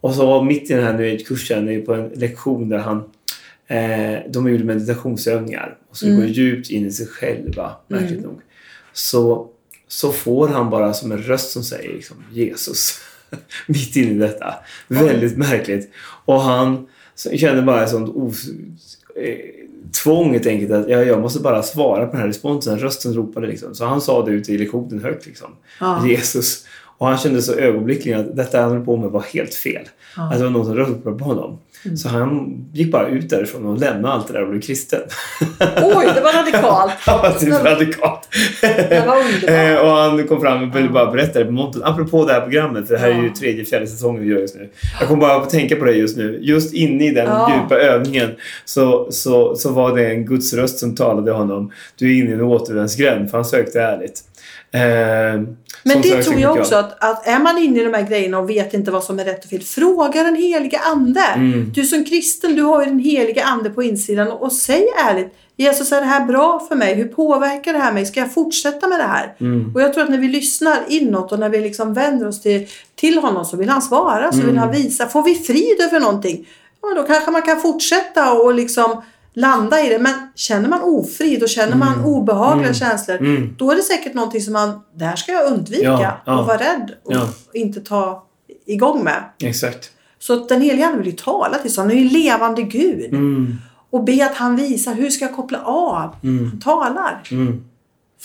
Och 0.00 0.14
så 0.14 0.42
mitt 0.42 0.70
i 0.70 0.74
den 0.74 0.84
här 0.84 0.92
new 0.98 1.14
age-kursen, 1.14 1.84
på 1.86 1.94
en 1.94 2.08
lektion 2.14 2.68
där 2.68 2.78
han 2.78 2.96
eh, 3.66 4.18
de 4.30 4.48
gjorde 4.50 4.64
meditationsövningar 4.64 5.76
och 5.90 5.96
så 5.96 6.06
Mm. 6.06 6.18
går 6.18 6.26
djupt 6.28 6.70
in 6.70 6.86
i 6.86 6.90
sig 6.90 7.06
själva, 7.06 7.72
märkligt 7.88 8.22
nog. 8.22 8.40
Så, 8.92 9.48
så 9.88 10.12
får 10.12 10.48
han 10.48 10.70
bara 10.70 10.94
som 10.94 11.12
en 11.12 11.18
röst 11.22 11.50
som 11.50 11.62
säger 11.62 11.92
liksom, 11.92 12.16
Jesus 12.32 13.00
mitt 13.66 13.96
inne 13.96 14.10
i 14.10 14.18
detta. 14.18 14.54
Väldigt 14.88 15.36
märkligt. 15.36 15.90
Och 16.24 16.40
han 16.40 16.86
kände 17.34 17.62
bara 17.62 17.82
ett 17.82 17.90
sånt 17.90 18.16
os, 18.16 18.44
eh, 19.16 19.38
tvång 20.02 20.32
helt 20.32 20.46
enkelt 20.46 20.72
att 20.72 20.88
ja, 20.88 21.02
jag 21.02 21.20
måste 21.20 21.40
bara 21.40 21.62
svara 21.62 22.06
på 22.06 22.12
den 22.12 22.20
här 22.20 22.26
responsen. 22.26 22.78
Rösten 22.78 23.14
ropade 23.14 23.46
liksom. 23.46 23.74
Så 23.74 23.84
han 23.84 24.00
sa 24.00 24.24
det 24.24 24.32
ute 24.32 24.52
i 24.52 24.58
lektionen 24.58 25.04
högt 25.04 25.26
liksom. 25.26 25.50
Ja. 25.80 26.06
Jesus. 26.06 26.66
Och 27.04 27.10
han 27.10 27.18
kände 27.18 27.42
så 27.42 27.54
ögonblickligen 27.54 28.20
att 28.20 28.36
detta 28.36 28.60
han 28.62 28.70
höll 28.70 28.84
på 28.84 28.96
med 28.96 29.10
var 29.10 29.22
helt 29.22 29.54
fel. 29.54 29.82
Ja. 30.16 30.22
Att 30.32 30.38
det 30.38 30.44
var 30.44 30.50
någon 30.50 30.64
som 30.66 30.74
ropade 30.76 31.18
på 31.18 31.24
honom. 31.24 31.58
Mm. 31.84 31.96
Så 31.96 32.08
han 32.08 32.64
gick 32.72 32.92
bara 32.92 33.08
ut 33.08 33.30
därifrån 33.30 33.66
och 33.66 33.78
lämnade 33.78 34.14
allt 34.14 34.26
det 34.26 34.32
där 34.32 34.42
och 34.42 34.48
blev 34.48 34.60
kristen. 34.60 35.00
Oj, 35.60 36.06
det 36.14 36.20
var 36.20 36.32
radikalt. 36.42 36.92
Han 37.06 37.18
var 37.18 37.30
typ 37.30 37.64
radikalt. 37.64 38.28
Det 38.60 39.04
var 39.06 39.16
underbart. 39.16 39.50
Eh, 39.74 39.76
och 39.76 39.90
han 39.90 40.26
kom 40.26 40.40
fram 40.40 40.68
och 40.70 40.76
ville 40.76 40.88
bara 40.88 41.10
berätta 41.10 41.38
det 41.38 41.44
på 41.44 41.52
monten. 41.52 41.82
Apropå 41.84 42.24
det 42.24 42.32
här 42.32 42.40
programmet, 42.40 42.86
för 42.86 42.94
det 42.94 43.00
här 43.00 43.08
är 43.10 43.14
ju 43.14 43.26
Ja. 43.26 43.32
tredje, 43.38 43.64
fjärde 43.64 43.86
säsongen 43.86 44.22
vi 44.22 44.28
gör 44.28 44.38
just 44.38 44.56
nu. 44.56 44.68
Jag 45.00 45.08
kommer 45.08 45.20
bara 45.20 45.36
att 45.36 45.50
tänka 45.50 45.76
på 45.76 45.84
det 45.84 45.92
just 45.92 46.16
nu. 46.16 46.38
Just 46.42 46.74
inne 46.74 47.06
i 47.06 47.10
den 47.10 47.26
Ja. 47.26 47.52
djupa 47.62 47.74
övningen 47.82 48.30
så, 48.64 49.06
så, 49.10 49.56
så 49.56 49.70
var 49.72 49.96
det 49.96 50.06
en 50.10 50.26
Guds 50.26 50.54
röst 50.54 50.78
som 50.78 50.94
talade 50.94 51.32
honom. 51.32 51.72
Du 51.98 52.10
är 52.14 52.18
inne 52.18 52.30
i 52.30 52.32
en 52.32 52.40
återvändsgränd, 52.40 53.30
för 53.30 53.38
han 53.38 53.44
sökte 53.44 53.80
ärligt. 53.82 54.20
Eh, 54.72 55.42
Men 55.84 56.02
det 56.02 56.22
tror 56.22 56.40
jag 56.40 56.58
också 56.58 56.74
att, 56.74 57.04
att 57.04 57.26
är 57.26 57.38
man 57.38 57.58
inne 57.58 57.80
i 57.80 57.84
de 57.84 57.94
här 57.94 58.02
grejerna 58.02 58.38
och 58.38 58.50
vet 58.50 58.74
inte 58.74 58.90
vad 58.90 59.04
som 59.04 59.18
är 59.18 59.24
rätt 59.24 59.44
och 59.44 59.50
fel. 59.50 59.60
Fråga 59.62 60.22
den 60.22 60.36
helige 60.36 60.78
Ande. 60.78 61.20
Mm. 61.20 61.72
Du 61.74 61.84
som 61.84 62.04
kristen, 62.04 62.54
du 62.56 62.62
har 62.62 62.84
ju 62.84 62.90
den 62.90 62.98
helige 62.98 63.44
Ande 63.44 63.70
på 63.70 63.82
insidan 63.82 64.28
och, 64.28 64.42
och 64.42 64.52
säg 64.52 64.86
ärligt. 65.08 65.34
Jesus, 65.56 65.92
är 65.92 66.00
det 66.00 66.06
här 66.06 66.24
bra 66.26 66.66
för 66.68 66.76
mig? 66.76 66.94
Hur 66.94 67.08
påverkar 67.08 67.72
det 67.72 67.78
här 67.78 67.92
mig? 67.92 68.06
Ska 68.06 68.20
jag 68.20 68.34
fortsätta 68.34 68.88
med 68.88 69.00
det 69.00 69.04
här? 69.04 69.34
Mm. 69.40 69.74
Och 69.74 69.80
jag 69.82 69.94
tror 69.94 70.04
att 70.04 70.10
när 70.10 70.18
vi 70.18 70.28
lyssnar 70.28 70.82
inåt 70.88 71.32
och 71.32 71.38
när 71.38 71.48
vi 71.48 71.60
liksom 71.60 71.94
vänder 71.94 72.28
oss 72.28 72.42
till, 72.42 72.66
till 72.94 73.18
honom 73.18 73.44
så 73.44 73.56
vill 73.56 73.68
han 73.68 73.82
svara, 73.82 74.32
så 74.32 74.38
Mm. 74.38 74.46
vill 74.46 74.58
han 74.58 74.72
visa. 74.72 75.06
Får 75.06 75.22
vi 75.22 75.34
frid 75.34 75.80
över 75.80 76.00
någonting? 76.00 76.48
Ja, 76.82 76.94
då 76.96 77.02
kanske 77.02 77.30
man 77.30 77.42
kan 77.42 77.60
fortsätta 77.60 78.32
och 78.32 78.54
liksom 78.54 79.02
landa 79.34 79.80
i 79.80 79.88
det. 79.88 79.98
Men 79.98 80.14
känner 80.34 80.68
man 80.68 80.80
ofrid 80.82 81.42
och 81.42 81.48
känner 81.48 81.76
man 81.76 82.04
obehagliga 82.04 82.66
Mm. 82.66 82.74
känslor, 82.74 83.16
Mm. 83.16 83.54
då 83.58 83.70
är 83.70 83.76
det 83.76 83.82
säkert 83.82 84.14
någonting 84.14 84.40
som 84.40 84.52
man, 84.52 84.80
det 84.94 85.04
här 85.04 85.16
ska 85.16 85.32
jag 85.32 85.52
undvika 85.52 85.82
Ja, 85.84 86.20
ja. 86.26 86.40
och 86.40 86.46
vara 86.46 86.56
rädd 86.58 86.92
och 87.04 87.12
Ja. 87.14 87.28
inte 87.52 87.80
ta 87.80 88.26
igång 88.66 89.04
med. 89.04 89.22
Exakt. 89.42 89.90
Så 90.18 90.32
att 90.34 90.48
den 90.48 90.60
helige 90.62 90.86
Ande 90.86 90.98
vill 90.98 91.06
ju 91.06 91.12
tala 91.12 91.58
till 91.58 91.70
oss. 91.70 91.76
Han 91.76 91.90
är 91.90 91.94
ju 91.94 92.08
levande 92.08 92.62
Gud. 92.62 93.12
Mm. 93.14 93.56
Och 93.90 94.04
be 94.04 94.26
att 94.26 94.34
han 94.36 94.56
visar 94.56 94.94
hur 94.94 95.10
ska 95.10 95.24
jag 95.24 95.36
koppla 95.36 95.58
av. 95.64 96.16
Mm. 96.22 96.46
Han 96.50 96.60
talar. 96.60 97.22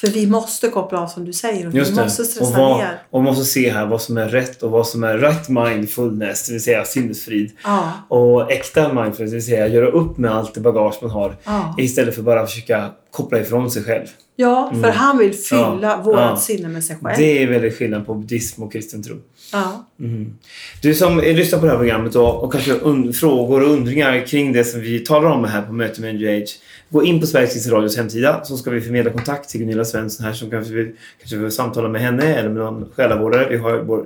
Mm. 0.03 0.13
För 0.13 0.19
vi 0.19 0.27
måste 0.27 0.67
koppla 0.67 0.99
av 1.01 1.07
som 1.07 1.25
du 1.25 1.33
säger. 1.33 1.67
Och 1.67 1.73
Just 1.73 1.91
vi 1.91 1.95
måste 2.03 2.21
Och, 2.21 2.27
stressa 2.27 2.57
vad, 2.59 2.77
ner. 2.77 3.01
och 3.09 3.23
måste 3.23 3.45
se 3.45 3.69
här 3.71 3.85
vad 3.85 4.01
som 4.01 4.17
är 4.17 4.27
rätt 4.29 4.63
och 4.63 4.71
vad 4.71 4.87
som 4.87 5.03
är 5.03 5.17
rätt 5.17 5.49
mindfulness, 5.49 6.47
det 6.47 6.53
vill 6.53 6.63
säga 6.63 6.85
sinnesfrid. 6.85 7.51
Ja, 7.63 7.91
Och 8.07 8.51
äkta 8.51 8.93
mindfulness, 8.93 9.31
det 9.31 9.35
vill 9.35 9.45
säga 9.45 9.67
göra 9.67 9.87
upp 9.87 10.17
med 10.17 10.31
allt 10.31 10.53
det 10.53 10.59
bagage 10.61 10.95
man 11.01 11.11
har. 11.11 11.35
ja. 11.43 11.75
Istället 11.77 12.15
för 12.15 12.21
bara 12.21 12.45
försöka 12.47 12.89
koppla 13.11 13.39
ifrån 13.39 13.71
sig 13.71 13.83
själv. 13.83 14.05
ja 14.35 14.71
för 14.81 14.89
han 14.91 15.17
vill 15.17 15.33
fylla 15.33 15.79
Ja, 15.81 16.01
vårt 16.31 16.41
sinne 16.41 16.67
med 16.67 16.83
sig 16.83 16.95
själv. 17.01 17.17
Det 17.17 17.43
är 17.43 17.47
väldigt 17.47 17.77
skillnad 17.77 18.05
på 18.05 18.13
buddhism 18.15 18.63
och 18.63 18.71
kristen 18.71 19.03
tro. 19.03 19.15
Ja. 19.51 19.85
Mm. 19.99 20.33
Du 20.81 20.93
som 20.95 21.17
lyssnar 21.19 21.59
på 21.59 21.65
det 21.65 21.71
här 21.71 21.77
programmet 21.77 22.15
och, 22.15 22.43
och 22.43 22.51
kanske 22.53 22.79
frågor 23.13 23.63
och 23.63 23.69
undringar 23.69 24.25
kring 24.27 24.53
det 24.53 24.63
som 24.63 24.81
vi 24.81 24.99
talar 24.99 25.29
om 25.29 25.43
här 25.43 25.61
på 25.61 25.73
mötet 25.73 25.99
med 25.99 26.15
NGH. 26.15 26.49
Gå 26.89 27.03
in 27.03 27.19
på 27.19 27.27
Sveriges 27.27 27.67
Radios 27.67 27.97
hemsida 27.97 28.43
så 28.43 28.57
ska 28.57 28.71
vi 28.71 28.81
förmedla 28.81 29.11
kontakt 29.11 29.49
till 29.49 29.59
Gunilla 29.59 29.85
Svensson 29.85 30.25
här 30.25 30.33
som 30.33 30.49
kanske 30.49 30.73
vill, 30.73 30.91
kanske 31.19 31.37
vill 31.37 31.51
samtala 31.51 31.89
med 31.89 32.01
henne 32.01 32.35
eller 32.35 32.49
med 32.49 32.63
någon 32.63 32.89
själavårdare. 32.95 33.49
Vi 33.49 33.57
har 33.57 33.77
vår 33.77 34.05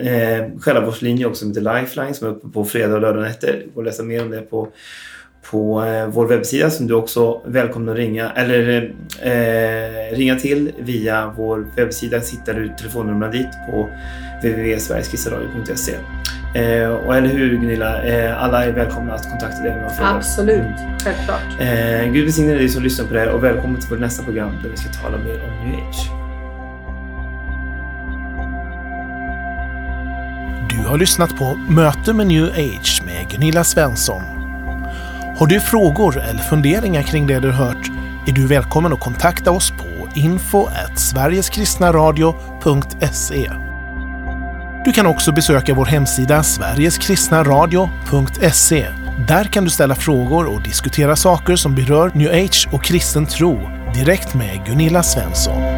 eh, 0.00 0.60
själavårdslinje 0.60 1.26
också 1.26 1.38
som 1.38 1.48
heter 1.48 1.80
Lifeline 1.80 2.14
som 2.14 2.28
är 2.28 2.32
uppe 2.32 2.48
på 2.48 2.64
fredag 2.64 2.94
och 2.94 3.00
lördag 3.00 3.22
nätter. 3.22 3.62
Det 3.64 3.74
går 3.74 3.82
att 3.82 3.86
läsa 3.86 4.02
mer 4.02 4.22
om 4.22 4.30
det 4.30 4.40
på 4.40 4.68
på 5.50 5.84
eh, 5.84 6.06
vår 6.06 6.26
webbsida 6.26 6.70
som 6.70 6.86
du 6.86 6.94
också 6.94 7.42
är 7.46 7.50
välkommen 7.50 7.88
att 7.88 7.96
ringa 7.96 8.30
eller 8.30 8.94
eh, 9.22 10.16
ringa 10.16 10.36
till 10.36 10.72
via 10.78 11.34
vår 11.36 11.66
webbsida. 11.76 12.18
Hittar 12.18 12.54
du 12.54 12.68
telefonnumren 12.78 13.30
dit 13.30 13.50
på 13.70 13.88
www.sverigeskissaradio.se. 14.42 15.92
Eh, 16.54 16.88
och 16.88 17.16
eller 17.16 17.28
hur 17.28 17.56
Gunilla, 17.56 18.02
eh, 18.02 18.42
alla 18.42 18.64
är 18.64 18.72
välkomna 18.72 19.14
att 19.14 19.30
kontakta 19.30 19.62
dig 19.62 19.70
med 19.70 19.82
några 19.82 19.94
frågor. 19.94 20.16
Absolut, 20.16 20.76
självklart. 21.04 21.60
Eh, 21.60 22.04
Gud 22.12 22.24
välsigne 22.24 22.54
dig 22.54 22.68
som 22.68 22.82
lyssnar 22.82 23.06
på 23.06 23.14
det 23.14 23.20
här 23.20 23.28
och 23.28 23.44
välkommen 23.44 23.80
till 23.80 23.90
vårt 23.90 24.00
nästa 24.00 24.22
program 24.22 24.52
där 24.62 24.70
vi 24.70 24.76
ska 24.76 24.88
tala 24.88 25.18
mer 25.18 25.42
om 25.44 25.70
New 25.70 25.88
Age. 25.88 26.10
Du 30.70 30.78
har 30.88 30.98
lyssnat 30.98 31.36
på 31.36 31.54
Möte 31.68 32.12
med 32.12 32.26
New 32.26 32.44
Age 32.44 33.02
med 33.06 33.28
Gunilla 33.30 33.64
Svensson. 33.64 34.22
Har 35.36 35.46
du 35.46 35.60
frågor 35.60 36.22
eller 36.30 36.40
funderingar 36.40 37.02
kring 37.02 37.26
det 37.26 37.40
du 37.40 37.50
hört 37.50 37.90
är 38.26 38.32
du 38.32 38.46
välkommen 38.46 38.92
att 38.92 39.00
kontakta 39.00 39.50
oss 39.50 39.70
på 39.70 40.08
info 40.14 40.68
sverigeskristnaradio.se. 40.96 43.50
Du 44.84 44.92
kan 44.92 45.06
också 45.06 45.32
besöka 45.32 45.74
vår 45.74 45.84
hemsida 45.84 46.42
sverigeskristnaradio.se. 46.42 48.86
Där 49.28 49.44
kan 49.44 49.64
du 49.64 49.70
ställa 49.70 49.94
frågor 49.94 50.54
och 50.54 50.62
diskutera 50.62 51.16
saker 51.16 51.56
som 51.56 51.74
berör 51.74 52.10
New 52.14 52.44
Age 52.44 52.68
och 52.72 52.84
kristen 52.84 53.26
tro 53.26 53.70
direkt 53.94 54.34
med 54.34 54.66
Gunilla 54.66 55.02
Svensson. 55.02 55.73